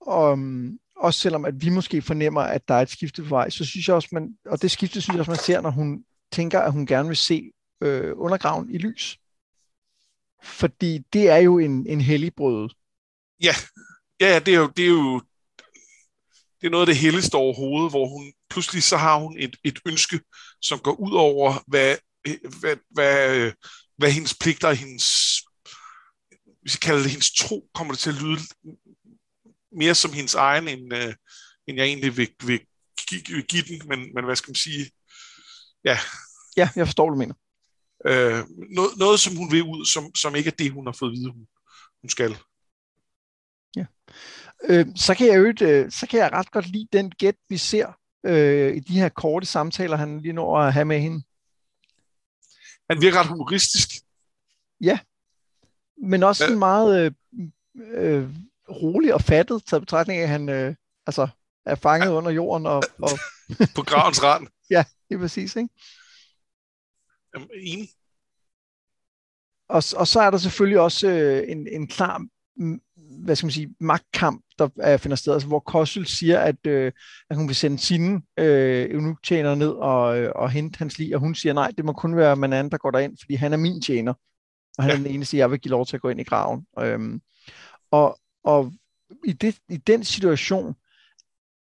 [0.00, 3.50] Og, øhm, også selvom at vi måske fornemmer, at der er et skifte på vej,
[3.50, 6.04] så synes jeg også, man, og det skifte synes jeg også, man ser, når hun
[6.32, 9.18] tænker, at hun gerne vil se øh, undergraven i lys.
[10.42, 12.68] Fordi det er jo en, en helligbrød.
[13.42, 13.54] Ja.
[14.20, 15.20] Ja, ja det, er jo, det er jo
[16.60, 19.78] det er noget af det helligste overhovedet, hvor hun pludselig så har hun et, et
[19.86, 20.20] ønske,
[20.62, 21.96] som går ud over, hvad
[22.60, 23.52] hvad, hvad,
[23.96, 25.06] hvad hendes pligter og hendes,
[26.62, 28.40] hvis jeg kalder det hendes tro, kommer det til at lyde
[29.72, 31.12] mere som hendes egen, end, uh,
[31.66, 32.60] end jeg egentlig vil, vil,
[33.08, 34.90] give, vil give den, men, men hvad skal man sige?
[35.84, 35.98] Ja.
[36.56, 37.34] Ja, jeg forstår, hvad du mener.
[38.08, 41.10] Uh, noget, noget, som hun vil ud, som, som ikke er det, hun har fået
[41.10, 41.46] at vide, hun,
[42.00, 42.36] hun skal.
[43.76, 43.86] Ja.
[44.64, 47.56] Øh, så, kan jeg øvrigt, øh, så kan jeg ret godt lide den gæt, vi
[47.56, 47.92] ser
[48.26, 51.22] øh, i de her korte samtaler, han lige når at have med hende
[52.90, 53.88] han virker ret humoristisk.
[54.80, 54.98] Ja,
[55.96, 56.56] men også ja.
[56.56, 57.12] meget øh,
[57.76, 58.28] øh,
[58.68, 60.74] rolig og fattet, taget betragtning af, at han øh,
[61.06, 61.28] altså,
[61.66, 62.12] er fanget ja.
[62.12, 62.66] under jorden.
[62.66, 63.10] Og, og
[63.76, 64.46] på gravens rand.
[64.70, 65.68] ja, det er præcis, ikke?
[67.34, 67.88] Jamen, enig.
[69.68, 72.26] Og, og så er der selvfølgelig også øh, en, en klar
[73.18, 76.92] hvad skal man sige, magtkamp, der er, finder sted, altså, hvor Kossel siger, at, øh,
[77.30, 81.20] at hun vil sende sine øh, eunuktjener ned og, øh, og hente hans lig, og
[81.20, 83.82] hun siger, nej, det må kun være Manan, der går derind, fordi han er min
[83.82, 84.14] tjener,
[84.78, 84.98] og han ja.
[84.98, 86.66] er den eneste, jeg vil give lov til at gå ind i graven.
[86.78, 87.20] Øhm,
[87.90, 88.72] og og
[89.24, 90.74] i, det, i den situation,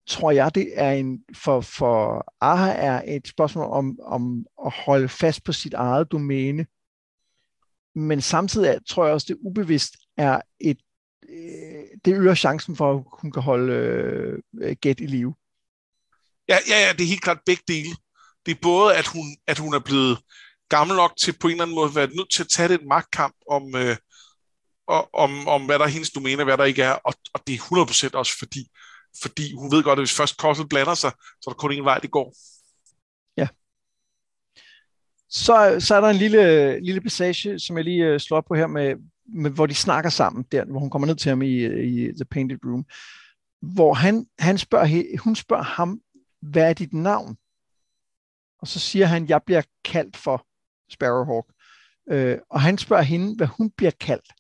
[0.08, 5.10] tror jeg, det er en, for, for Aha er et spørgsmål om, om at holde
[5.10, 6.66] fast på sit eget domæne,
[7.96, 10.78] men samtidig tror jeg også, det ubevidst er et,
[12.06, 13.74] det øger chancen for, at hun kan holde
[14.62, 15.36] øh, Gæt i live.
[16.50, 17.96] Ja, ja, ja, det er helt klart begge dele.
[18.46, 20.20] Det er både, at hun, at hun er blevet
[20.70, 22.88] gammel nok til på en eller anden måde at være nødt til at tage den
[22.88, 23.96] magtkamp om, øh,
[25.14, 28.10] om, om hvad der er hendes domæne, hvad der ikke er, og, og det er
[28.14, 28.68] 100% også fordi,
[29.22, 31.12] fordi hun ved godt, at hvis først Kossel blander sig,
[31.42, 32.34] så er der kun en vej, det går.
[35.30, 38.56] Så, så er der en lille, lille passage, som jeg lige uh, slår op på
[38.56, 38.96] her, med,
[39.28, 42.26] med, hvor de snakker sammen, der, hvor hun kommer ned til ham i, i The
[42.26, 42.86] Painted Room,
[43.62, 46.02] hvor han, han spørger, hun spørger ham,
[46.42, 47.38] hvad er dit navn?
[48.60, 50.48] Og så siger han, jeg bliver kaldt for
[50.90, 51.46] Sparrowhawk.
[52.10, 54.34] Øh, og han spørger hende, hvad hun bliver kaldt.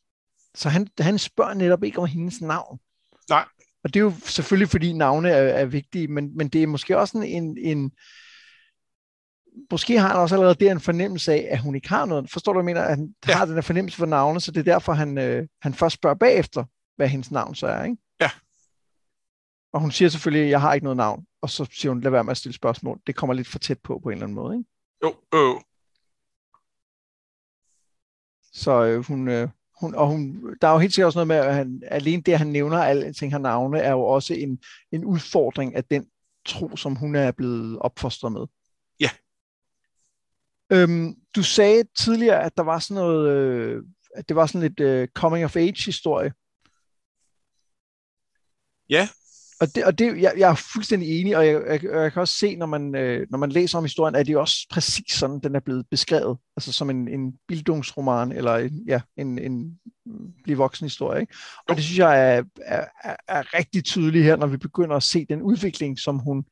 [0.55, 2.79] Så han, han spørger netop ikke om hendes navn.
[3.29, 3.45] Nej.
[3.83, 6.97] Og det er jo selvfølgelig, fordi navne er, er vigtige, men, men det er måske
[6.97, 7.91] også en, en,
[9.71, 12.31] måske har han også allerede der en fornemmelse af, at hun ikke har noget.
[12.31, 12.87] Forstår du, hvad jeg mener?
[12.87, 13.33] At han ja.
[13.33, 16.15] har den her fornemmelse for navne, så det er derfor, han, øh, han først spørger
[16.15, 16.63] bagefter,
[16.95, 17.97] hvad hendes navn så er, ikke?
[18.21, 18.29] Ja.
[19.73, 21.25] Og hun siger selvfølgelig, at jeg har ikke noget navn.
[21.41, 22.99] Og så siger hun, lad være med at stille spørgsmål.
[23.07, 24.69] Det kommer lidt for tæt på, på en eller anden måde, ikke?
[25.03, 25.61] Jo, jo.
[28.53, 29.49] Så øh, hun, øh,
[29.81, 32.31] hun, og hun, der er jo helt sikkert også noget med, at han, alene det,
[32.31, 34.59] at han nævner alle ting, har navne, er jo også en,
[34.91, 36.05] en udfordring af den
[36.45, 38.45] tro, som hun er blevet opfostret med.
[40.71, 43.83] Øhm, du sagde tidligere, at der var sådan noget, øh,
[44.15, 46.33] at det var sådan lidt øh, coming of age historie.
[48.89, 49.09] Ja.
[49.59, 52.33] Og det, og det jeg, jeg er fuldstændig enig, og jeg, jeg, jeg kan også
[52.33, 55.55] se, når man, øh, når man læser om historien, at det også præcis sådan, den
[55.55, 56.37] er blevet beskrevet.
[56.57, 59.79] Altså som en, en bildungsroman, eller en, ja, en, en
[60.43, 61.21] blive voksen historie.
[61.21, 61.33] Ikke?
[61.69, 65.03] Og det synes jeg er, er, er, er rigtig tydeligt her, når vi begynder at
[65.03, 66.45] se den udvikling, som hun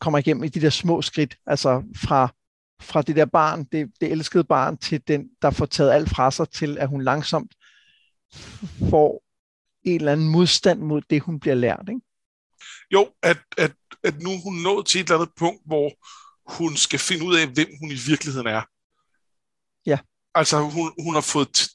[0.00, 1.36] kommer igennem i de der små skridt.
[1.46, 2.34] Altså fra
[2.80, 6.30] fra det der barn, det, det elskede barn, til den, der får taget alt fra
[6.30, 7.54] sig, til at hun langsomt
[8.90, 9.22] får
[9.84, 11.88] en eller anden modstand mod det, hun bliver lært.
[11.88, 12.00] Ikke?
[12.90, 13.72] Jo, at, at,
[14.04, 15.90] at nu hun nået til et eller andet punkt, hvor
[16.56, 18.62] hun skal finde ud af, hvem hun i virkeligheden er.
[19.86, 19.98] Ja.
[20.34, 21.68] Altså, hun, hun har fået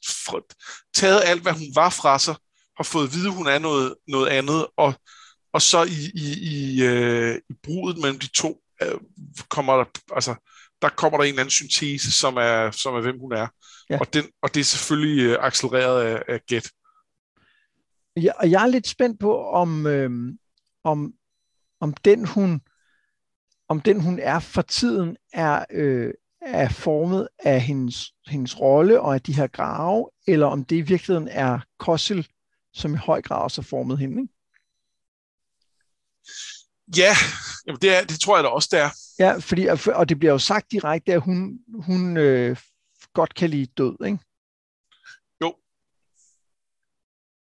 [0.94, 2.36] taget alt, hvad hun var fra sig,
[2.76, 4.94] har fået at vide, hun er noget, noget andet, og,
[5.52, 9.00] og så i, i, i, øh, i brudet mellem de to, øh,
[9.48, 9.84] kommer der,
[10.14, 10.34] altså,
[10.82, 13.46] der kommer der en eller anden syntese, som er, som er hvem hun er.
[13.90, 13.98] Ja.
[13.98, 16.70] Og, den, og det er selvfølgelig øh, accelereret af, af Get.
[18.16, 20.10] Ja, og jeg er lidt spændt på, om, øh,
[20.84, 21.12] om,
[21.80, 22.60] om den hun
[23.68, 29.14] om den hun er for tiden er, øh, er formet af hendes, hendes rolle og
[29.14, 32.28] af de her grave, eller om det i virkeligheden er Kossil,
[32.72, 34.22] som i høj grad også har formet hende.
[34.22, 34.32] Ikke?
[36.96, 37.14] Ja,
[37.66, 38.90] jamen det, er, det tror jeg da også, det er.
[39.18, 42.56] Ja, fordi, og det bliver jo sagt direkte, at hun, hun øh,
[43.12, 44.18] godt kan lide død, ikke?
[45.42, 45.54] Jo.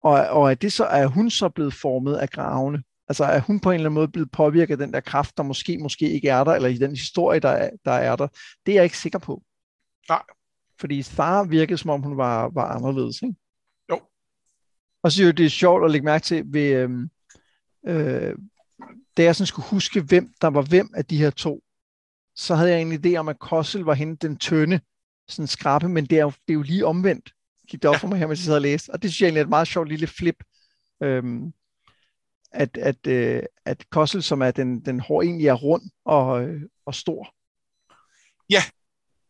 [0.03, 2.83] Og, og er, det så, er hun så blevet formet af gravene?
[3.09, 5.43] Altså er hun på en eller anden måde blevet påvirket af den der kraft, der
[5.43, 8.29] måske, måske ikke er der, eller i den historie, der er, der er der?
[8.67, 9.43] Det er jeg ikke sikker på.
[10.09, 10.23] Nej.
[10.81, 13.35] Fordi far virkede, som om hun var, var anderledes, ikke?
[13.91, 14.01] Jo.
[15.03, 16.91] Og så er det sjovt at lægge mærke til ved, øh,
[17.87, 18.35] øh,
[19.17, 21.63] da jeg sådan skulle huske, hvem der var hvem af de her to,
[22.37, 24.81] så havde jeg en idé om, at Kossel var hende den tynde,
[25.29, 27.33] sådan skrappe, men det er jo, det er jo lige omvendt.
[27.69, 27.99] Gik det op ja.
[27.99, 28.91] for mig her, mens jeg sad og læste.
[28.91, 30.45] Og det synes jeg egentlig er et meget sjovt lille flip.
[31.03, 31.53] Øhm,
[32.51, 36.63] at, at, øh, at Kossel, som er den, den hår, egentlig er rund og, øh,
[36.87, 37.35] og stor.
[38.51, 38.63] Ja,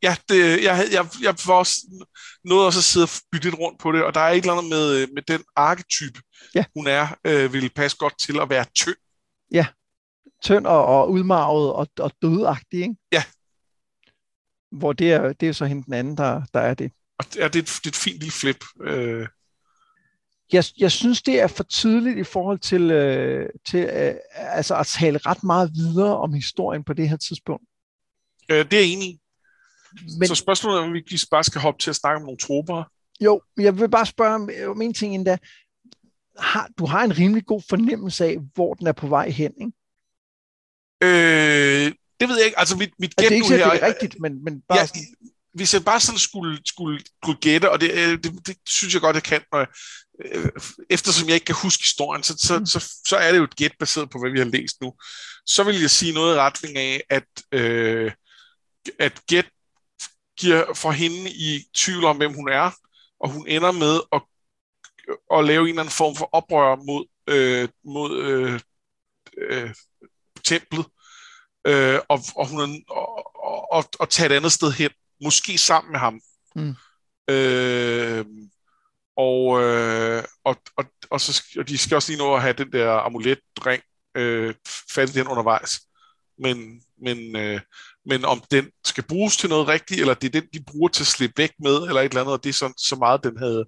[0.02, 2.06] ja det, jeg, jeg, jeg var også
[2.44, 4.52] noget også at sidde og bytte lidt rundt på det, og der er et eller
[4.52, 6.20] andet med, med den arketype,
[6.54, 6.64] ja.
[6.76, 8.96] hun er, øh, vil passe godt til at være tynd.
[9.52, 9.66] Ja,
[10.42, 12.96] tynd og, og udmarvet og, og dødagtig, ikke?
[13.12, 13.22] Ja.
[14.70, 16.92] Hvor det er, det er så hende den anden, der, der er det.
[17.18, 18.64] Og det er, det et, det er et fint lille flip.
[18.80, 19.26] Øh.
[20.52, 24.86] Jeg, jeg synes, det er for tidligt i forhold til, øh, til øh, altså at
[24.86, 27.64] tale ret meget videre om historien på det her tidspunkt.
[28.50, 29.18] Øh, det er jeg enig
[30.18, 32.84] Men, Så spørgsmålet er, om vi bare skal hoppe til at snakke om nogle troper.
[33.20, 35.38] Jo, jeg vil bare spørge om, om en ting endda
[36.38, 39.72] har, du har en rimelig god fornemmelse af, hvor den er på vej hen, ikke?
[41.02, 42.58] Øh, det ved jeg ikke.
[42.58, 43.72] Altså, mit, mit gæt altså, det er ikke nu her...
[43.72, 44.78] det er rigtigt, men, men bare...
[44.78, 45.02] Ja, sådan...
[45.54, 49.00] Hvis jeg bare sådan skulle, skulle, skulle gætte, og det, øh, det, det synes jeg
[49.00, 49.68] godt, jeg kan, når jeg,
[50.24, 50.50] øh,
[50.90, 52.66] eftersom jeg ikke kan huske historien, så, så, mm.
[52.66, 54.94] så, så er det jo et gæt baseret på, hvad vi har læst nu.
[55.46, 58.12] Så vil jeg sige noget i retning af, at, øh,
[58.98, 59.46] at gæt
[60.38, 62.70] giver for hende i tvivl om, hvem hun er,
[63.20, 64.22] og hun ender med at
[65.34, 68.60] at lave en eller anden form for oprør mod, øh, mod øh,
[69.38, 69.74] øh,
[70.44, 70.86] templet,
[71.66, 73.36] øh, og, og, hun, og,
[73.72, 74.90] og, og, tage et andet sted hen,
[75.24, 76.20] måske sammen med ham.
[76.56, 76.74] Mm.
[77.30, 78.24] Øh,
[79.16, 82.72] og, øh, og, og, og, så, og de skal også lige nå at have den
[82.72, 83.82] der amuletring
[84.14, 84.54] øh,
[84.94, 85.80] fat i den undervejs.
[86.38, 87.60] Men, men, øh,
[88.06, 91.02] men om den skal bruges til noget rigtigt, eller det er den, de bruger til
[91.02, 93.38] at slippe væk med, eller et eller andet, og det er så, så meget, den
[93.38, 93.64] havde,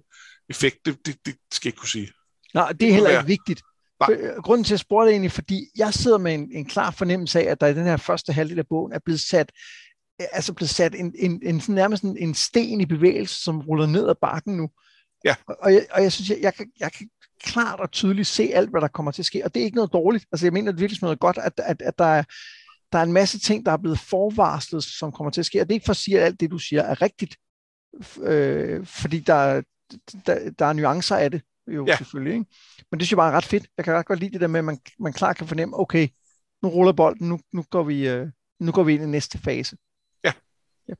[0.51, 2.11] effekt, det, det, det skal jeg ikke kunne sige.
[2.53, 3.61] Nej, det er heller ikke vigtigt.
[3.99, 4.17] Nej.
[4.19, 7.39] Øh, grunden til at spørge det egentlig, fordi jeg sidder med en, en klar fornemmelse
[7.39, 9.51] af, at der i den her første halvdel af bogen er blevet sat
[10.21, 13.61] øh, altså blevet sat en, en, en sådan nærmest en, en sten i bevægelse, som
[13.61, 14.69] ruller ned ad bakken nu.
[15.25, 15.35] Ja.
[15.47, 17.09] Og, jeg, og jeg synes, jeg, jeg, kan, jeg kan
[17.43, 19.75] klart og tydeligt se alt, hvad der kommer til at ske, og det er ikke
[19.75, 20.25] noget dårligt.
[20.31, 22.23] Altså jeg mener det er virkelig noget godt, at, at, at der, er,
[22.91, 25.67] der er en masse ting, der er blevet forvarslet, som kommer til at ske, og
[25.67, 27.35] det er ikke for at sige, at alt det, du siger, er rigtigt,
[28.21, 29.61] øh, fordi der,
[30.25, 31.97] der, der er nuancer af det, jo ja.
[31.97, 32.33] selvfølgelig.
[32.33, 32.45] Ikke?
[32.91, 33.67] Men det synes jeg bare er ret fedt.
[33.77, 36.07] Jeg kan ret godt lide det der med, at man, man klart kan fornemme, okay,
[36.63, 38.27] nu ruller bolden, nu, nu, går, vi, øh,
[38.59, 39.77] nu går vi ind i næste fase.
[40.23, 40.33] Ja.
[40.89, 40.93] ja.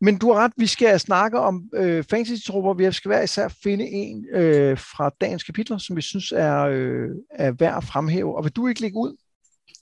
[0.00, 2.74] Men du har ret, vi skal snakke om øh, fantasy-trupper.
[2.74, 7.10] Vi skal hver især finde en øh, fra dagens kapitler, som vi synes er, øh,
[7.30, 8.36] er værd at fremhæve.
[8.36, 9.16] Og vil du ikke lægge ud?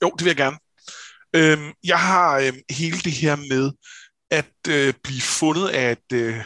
[0.01, 0.57] Jo, det vil jeg gerne.
[1.35, 3.71] Øhm, jeg har øh, hele det her med
[4.31, 6.43] at øh, blive fundet af et, øh,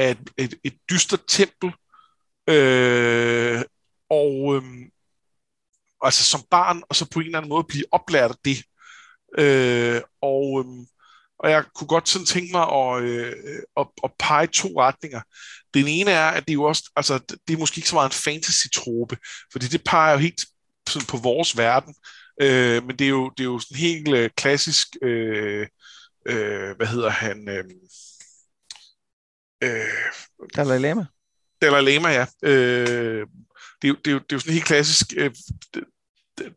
[0.00, 1.72] af et, et, et dystert tempel,
[2.48, 3.62] øh,
[4.10, 4.62] og øh,
[6.02, 8.62] altså som barn, og så på en eller anden måde blive oplært af det.
[9.38, 10.86] Øh, og, øh,
[11.38, 13.34] og jeg kunne godt sådan tænke mig at, øh,
[13.76, 15.20] at, at pege to retninger.
[15.74, 18.10] Den ene er, at det er jo også, altså det er måske ikke så meget
[18.10, 19.16] en fantasy-trope,
[19.52, 20.46] fordi det peger jo helt
[20.88, 21.94] sådan på vores verden,
[22.42, 25.66] øh, men det er jo, det er jo sådan helt øh, klassisk, øh,
[26.26, 27.64] øh, hvad hedder han, øh,
[29.62, 31.06] Øh, Dalai Lama?
[31.62, 32.26] Dalai Lama, ja.
[32.42, 33.26] Øh,
[33.82, 35.30] det, er jo, det, er det er jo sådan helt klassisk øh,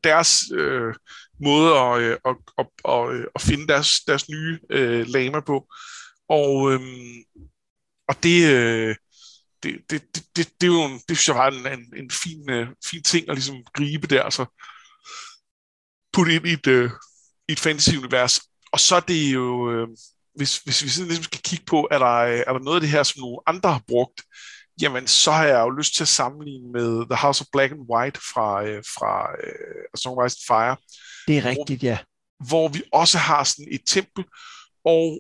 [0.03, 0.95] deres øh,
[1.41, 5.67] måde at, øh, at, at, at, at finde deres, deres nye øh, lama på.
[6.29, 6.79] Og, øh,
[8.07, 8.95] og det, øh,
[9.63, 12.11] det, det, det, det, det er jo en, det synes jeg var en, en, en
[12.11, 14.45] fin, øh, fin ting at ligesom gribe der, så
[16.13, 16.91] putte ind i et, øh,
[17.47, 18.39] i et fantasy-univers.
[18.71, 19.87] og så er det jo, øh,
[20.35, 22.15] hvis, hvis vi sådan ligesom skal kigge på, er der,
[22.47, 24.21] er der noget af det her, som nogle andre har brugt,
[24.81, 27.89] jamen så har jeg jo lyst til at sammenligne med The House of Black and
[27.91, 30.75] White fra, øh, fra øh, A Song of Ice and Fire.
[31.27, 31.97] Det er rigtigt, ja.
[32.47, 34.23] Hvor vi også har sådan et tempel,
[34.85, 35.19] og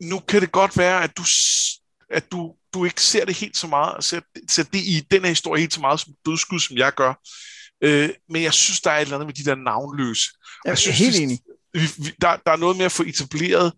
[0.00, 1.22] nu kan det godt være, at du,
[2.10, 5.28] at du, du ikke ser det helt så meget, ser, ser det i den her
[5.28, 7.14] historie helt så meget som dødskud, som jeg gør.
[7.84, 10.30] Øh, men jeg synes, der er et eller andet med de der navnløse.
[10.64, 11.40] Jeg er synes, helt enig.
[12.20, 13.72] Der, der er noget med at få etableret,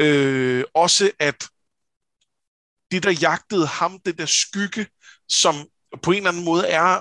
[0.00, 1.48] øh, også at
[2.90, 4.86] det, der jagtede ham, det der skygge,
[5.28, 5.54] som
[6.02, 7.00] på en eller anden måde er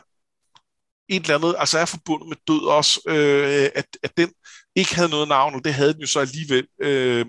[1.10, 4.34] et eller andet, altså er forbundet med død også, øh, at, at den
[4.76, 6.68] ikke havde noget navn, og det havde den jo så alligevel.
[6.82, 7.26] Øh,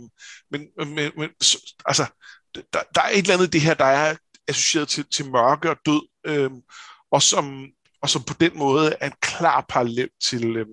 [0.51, 1.31] men, men, men
[1.85, 2.07] altså,
[2.55, 4.17] der, der er et eller andet i det her, der er
[4.49, 6.51] associeret til, til mørke og død, øh,
[7.13, 7.67] og som
[8.03, 10.67] og som på den måde er en klar parallel til, øh,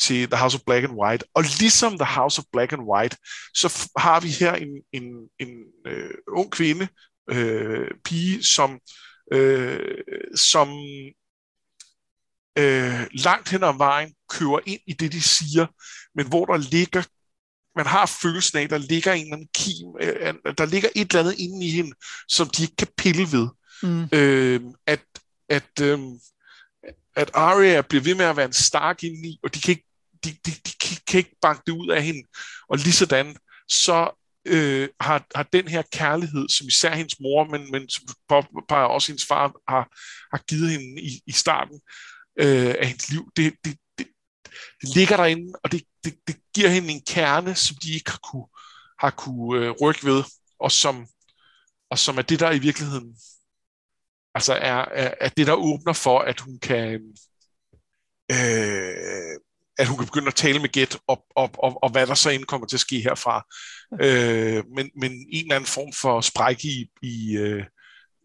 [0.00, 1.24] til The House of Black and White.
[1.34, 3.16] Og ligesom The House of Black and White,
[3.54, 5.02] så har vi her en, en,
[5.38, 5.48] en
[5.86, 6.88] øh, ung kvinde,
[7.30, 8.80] øh, pige, som,
[9.32, 9.98] øh,
[10.34, 10.68] som
[12.58, 15.66] øh, langt hen ad vejen kører ind i det, de siger,
[16.14, 17.02] men hvor der ligger
[17.76, 21.20] man har følelsen af, der ligger en eller anden kim, øh, der ligger et eller
[21.20, 21.92] andet inde i hende,
[22.28, 23.48] som de ikke kan pille ved.
[23.82, 24.08] Mm.
[24.12, 25.04] Øh, at,
[25.48, 25.98] at, øh,
[27.16, 29.86] at Arya bliver ved med at være en Stark indeni, og de kan ikke,
[30.24, 32.22] de, de, de kan, kan ikke banke det ud af hende.
[32.68, 33.36] Og lige sådan,
[33.68, 34.10] så
[34.46, 39.08] øh, har, har den her kærlighed, som især hendes mor, men, men som påpeger også
[39.08, 39.88] hendes far, har,
[40.32, 41.80] har givet hende i, i starten
[42.40, 44.06] øh, af hendes liv, det, det, det,
[44.80, 48.20] det ligger derinde, og det, det, det giver hende en kerne, som de ikke har
[48.30, 48.46] kunne,
[49.00, 50.24] har kunne øh, rykke ved,
[50.60, 51.06] og som,
[51.90, 53.16] og som er det, der i virkeligheden
[54.36, 57.00] altså er, er, er det, der åbner for, at hun kan
[58.32, 59.36] øh,
[59.78, 62.30] at hun kan begynde at tale med Gæt, og, og, og, og hvad der så
[62.30, 63.46] end kommer til at ske herfra.
[64.00, 67.64] Øh, men, men en eller anden form for spræk i, i, øh,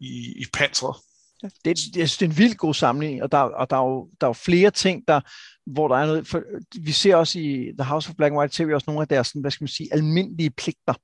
[0.00, 0.96] i, i panseret.
[1.42, 4.08] Det, jeg synes, det er en vild god samling, og der, og der, er, jo,
[4.20, 5.20] der er jo flere ting, der,
[5.66, 6.42] hvor der er noget, for,
[6.80, 9.08] vi ser også i The House of Black and White, ser vi også nogle af
[9.08, 10.94] deres, sådan, hvad skal man sige, almindelige pligter,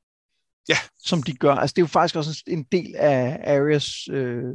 [0.68, 0.76] ja.
[0.98, 1.54] som de gør.
[1.54, 4.54] Altså det er jo faktisk også en del af Arias øh,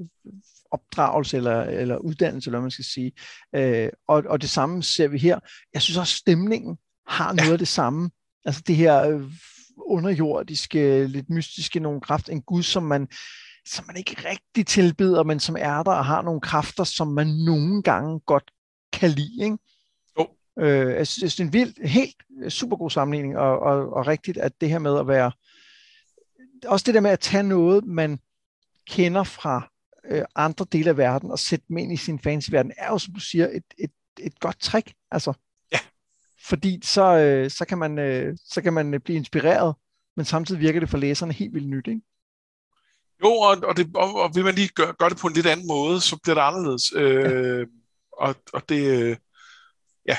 [0.71, 3.11] opdragelse eller, eller uddannelse, eller hvad man skal sige.
[3.55, 5.39] Øh, og, og det samme ser vi her.
[5.73, 7.53] Jeg synes også, stemningen har noget ja.
[7.53, 8.09] af det samme.
[8.45, 9.31] Altså det her øh,
[9.77, 13.07] underjordiske, lidt mystiske nogle kraft, en gud, som man,
[13.67, 17.27] som man ikke rigtig tilbeder, men som er der og har nogle kræfter, som man
[17.27, 18.51] nogle gange godt
[18.93, 19.43] kan lide.
[19.43, 19.57] Ikke?
[20.19, 20.27] Jo.
[20.59, 22.15] Øh, jeg synes, det er en vild, helt
[22.49, 25.31] super god sammenligning, og, og, og rigtigt, at det her med at være,
[26.65, 28.19] også det der med at tage noget, man
[28.87, 29.71] kender fra
[30.09, 33.13] øh, andre dele af verden og sætte dem ind i sin fantasy-verden, er jo, som
[33.13, 34.93] du siger, et, et, et godt trick.
[35.11, 35.33] Altså,
[35.71, 35.79] ja.
[36.45, 39.75] Fordi så, øh, så, kan man, øh, så kan man øh, blive inspireret,
[40.15, 42.01] men samtidig virker det for læserne helt vildt nyt, ikke?
[43.23, 45.47] Jo, og, og, det, og, og vil man lige gøre, gøre det på en lidt
[45.47, 46.93] anden måde, så bliver det anderledes.
[46.95, 47.65] Øh, ja.
[48.11, 49.17] og, og det, øh,
[50.07, 50.17] ja.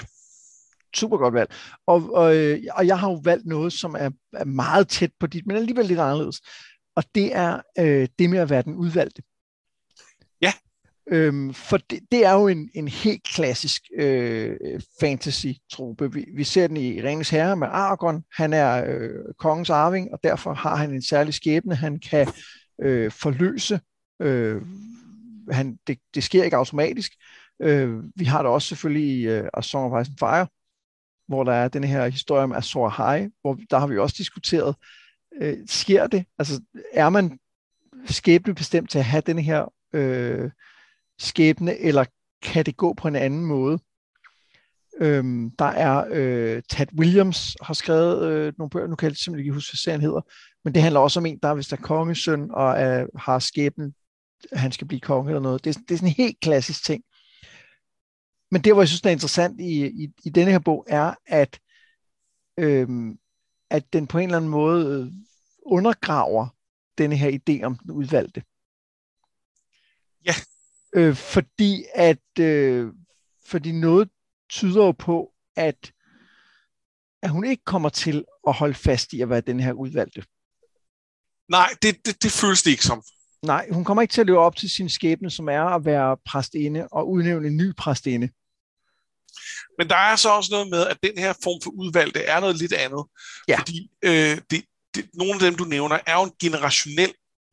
[0.95, 1.55] Super godt valg.
[1.87, 5.27] Og, og, øh, og jeg har jo valgt noget, som er, er meget tæt på
[5.27, 6.41] dit, men alligevel lidt anderledes.
[6.97, 9.23] Og det er øh, det med at være den udvalgte.
[10.43, 10.53] Ja.
[11.11, 14.57] Øhm, for det, det er jo en, en helt klassisk øh,
[15.01, 16.13] fantasy-trope.
[16.13, 18.23] Vi, vi ser den i Ringens Herre med Aragorn.
[18.33, 21.75] Han er øh, kongens arving, og derfor har han en særlig skæbne.
[21.75, 22.29] Han kan
[22.83, 23.81] øh, forløse.
[24.23, 24.63] Øh,
[25.51, 27.13] han, det, det sker ikke automatisk.
[27.63, 30.47] Øh, vi har det også selvfølgelig i øh, A Song of Ice and Fire,
[31.29, 34.75] hvor der er den her historie om Azor High, hvor der har vi også diskuteret,
[35.41, 36.25] øh, sker det?
[36.39, 36.61] Altså
[36.93, 37.39] er man
[38.07, 40.51] skæbne bestemt til at have den her øh,
[41.19, 42.05] skæbne, eller
[42.43, 43.79] kan det gå på en anden måde?
[45.01, 49.45] Øhm, der er øh, Tad Williams har skrevet øh, nogle bøger, nu kan jeg simpelthen
[49.45, 50.21] ikke huske, hvad serien hedder,
[50.65, 53.95] men det handler også om en, der hvis der er kongesøn og er, har skæbnen,
[54.53, 55.65] han skal blive konge eller noget.
[55.65, 57.03] Det, det er sådan en helt klassisk ting.
[58.55, 61.15] Men det, hvor jeg synes, der er interessant i, i, i denne her bog, er,
[61.27, 61.61] at,
[62.59, 63.19] øhm,
[63.71, 65.13] at den på en eller anden måde
[65.67, 66.47] undergraver
[66.99, 68.43] denne her idé om den udvalgte.
[70.27, 70.35] Ja.
[70.95, 72.93] Øh, fordi at øh,
[73.47, 74.09] fordi noget
[74.51, 75.93] tyder jo på, at,
[77.23, 80.25] at hun ikke kommer til at holde fast i at være den her udvalgte.
[81.49, 83.03] Nej, det, det, det føles det ikke som.
[83.43, 86.17] Nej, hun kommer ikke til at leve op til sin skæbne, som er at være
[86.27, 88.29] præstinde og udnævne en ny præstinde.
[89.79, 92.57] Men der er så også noget med, at den her form for udvalgte er noget
[92.57, 93.05] lidt andet.
[93.49, 93.59] Ja.
[93.59, 94.65] Fordi øh, det,
[94.95, 97.13] det, nogle af dem, du nævner, er jo en generationel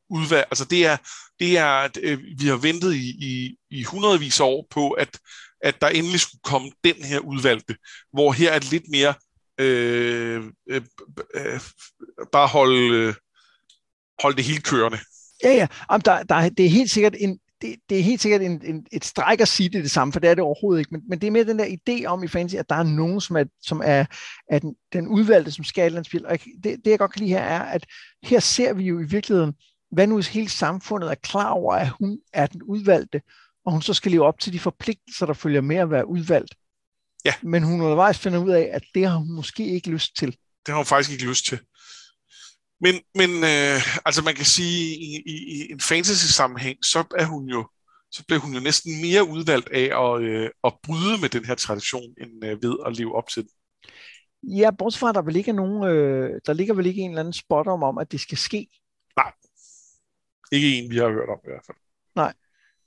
[0.09, 0.47] udvalg.
[0.51, 0.97] Altså det er,
[1.39, 5.19] det er øh, vi har ventet i, i, i hundredvis af år på, at,
[5.61, 7.75] at der endelig skulle komme den her udvalgte,
[8.13, 9.13] hvor her er det lidt mere
[9.57, 10.81] øh, øh,
[11.33, 11.59] øh,
[12.31, 13.13] bare holde, øh,
[14.21, 14.99] holde det hele kørende.
[15.43, 15.67] Ja, ja.
[15.91, 18.85] Jamen, der, der, det er helt sikkert en, det, det er helt sikkert en, en,
[18.91, 20.91] et stræk at sige det, det samme, for det er det overhovedet ikke.
[20.91, 23.21] Men, men det er mere den der idé om i fantasy, at der er nogen,
[23.21, 24.05] som er, som er,
[24.49, 26.25] er den, den udvalgte, som skal et spil.
[26.25, 27.85] Og det, det, jeg godt kan lide her, er, at
[28.23, 29.53] her ser vi jo i virkeligheden,
[29.91, 33.21] hvad nu hvis hele samfundet er klar over, at hun er den udvalgte,
[33.65, 36.55] og hun så skal leve op til de forpligtelser, der følger med at være udvalgt.
[37.25, 37.33] Ja.
[37.43, 40.29] Men hun undervejs finder ud af, at det har hun måske ikke lyst til.
[40.65, 41.59] Det har hun faktisk ikke lyst til.
[42.81, 47.45] Men, men øh, altså man kan sige, i, i, i en fantasy-sammenhæng, så er hun
[47.45, 47.67] jo
[48.11, 51.55] så blev hun jo næsten mere udvalgt af at, øh, at bryde med den her
[51.55, 53.51] tradition, end øh, ved at leve op til den.
[54.43, 57.11] Ja, bortset fra, at der, vel ikke er nogen, øh, der ligger vel ikke en
[57.11, 58.67] eller anden spot om, om, at det skal ske.
[59.15, 59.31] Nej.
[60.51, 61.77] Ikke en, vi har hørt om i hvert fald.
[62.15, 62.33] Nej.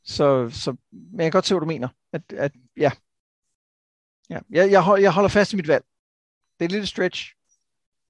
[0.04, 1.88] Så, så men jeg kan godt se, hvad du mener.
[2.12, 2.90] At, at, ja.
[4.30, 4.38] ja.
[4.50, 5.84] Jeg, jeg, hold, jeg holder fast i mit valg.
[6.58, 7.34] Det er lidt stretch.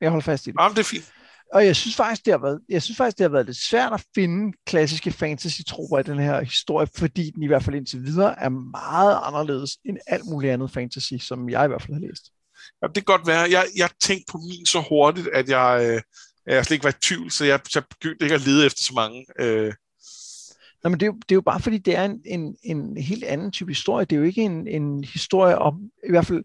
[0.01, 0.57] Jeg holder fast i det.
[0.61, 1.13] Jamen, det er fint.
[1.55, 3.93] Og jeg synes faktisk, det har været, jeg synes faktisk, det har været lidt svært
[3.93, 8.39] at finde klassiske fantasy-tropper i den her historie, fordi den i hvert fald indtil videre
[8.39, 12.25] er meget anderledes end alt muligt andet fantasy, som jeg i hvert fald har læst.
[12.83, 13.41] Ja, det kan godt være.
[13.51, 16.01] Jeg, jeg tænkte på min så hurtigt, at jeg, øh,
[16.55, 18.93] jeg slet ikke var i tvivl, så jeg, jeg begyndte ikke at lede efter så
[18.95, 19.27] mange.
[19.39, 19.73] Øh.
[20.85, 22.97] Nå, men det er, jo, det er jo bare fordi, det er en, en, en
[22.97, 24.05] helt anden type historie.
[24.05, 26.45] Det er jo ikke en, en historie om, i hvert fald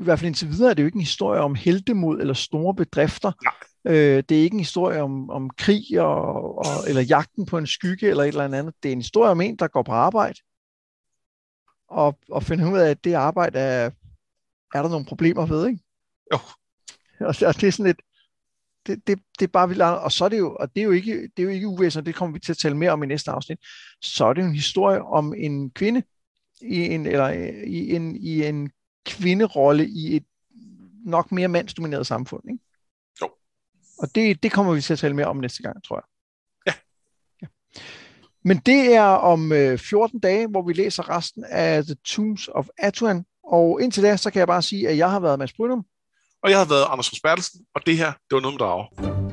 [0.00, 2.74] i hvert fald indtil videre er det jo ikke en historie om heldemod eller store
[2.74, 3.32] bedrifter.
[3.44, 3.54] Nej.
[3.86, 7.66] Øh, det er ikke en historie om, om krig og, og, eller jagten på en
[7.66, 8.74] skygge eller et eller andet.
[8.82, 10.38] Det er en historie om en, der går på arbejde
[11.88, 13.90] og, og finder ud af, at det arbejde er,
[14.74, 15.80] er der nogle problemer ved, ikke?
[16.32, 16.38] Jo.
[17.20, 18.02] Og, og det er sådan lidt,
[18.86, 20.90] det, det, det er bare vildt Og så er det jo, og det er jo
[20.90, 23.06] ikke, det er jo ikke uvæsentligt, det kommer vi til at tale mere om i
[23.06, 23.58] næste afsnit,
[24.00, 26.02] så er det jo en historie om en kvinde,
[26.60, 27.28] i en, eller
[27.66, 28.70] i en, i en
[29.06, 30.24] kvinderolle i et
[31.04, 32.42] nok mere mandsdomineret samfund.
[32.50, 32.63] Ikke?
[33.98, 36.04] Og det, det kommer vi til at tale mere om næste gang, tror jeg.
[36.66, 36.72] Ja.
[37.42, 37.46] ja.
[38.44, 42.66] Men det er om øh, 14 dage, hvor vi læser resten af The Tombs of
[42.78, 43.24] Atuan.
[43.44, 45.84] Og indtil da, så kan jeg bare sige, at jeg har været Mads Brynum.
[46.42, 49.23] Og jeg har været Anders Bertelsen, og det her, det var noget med drager.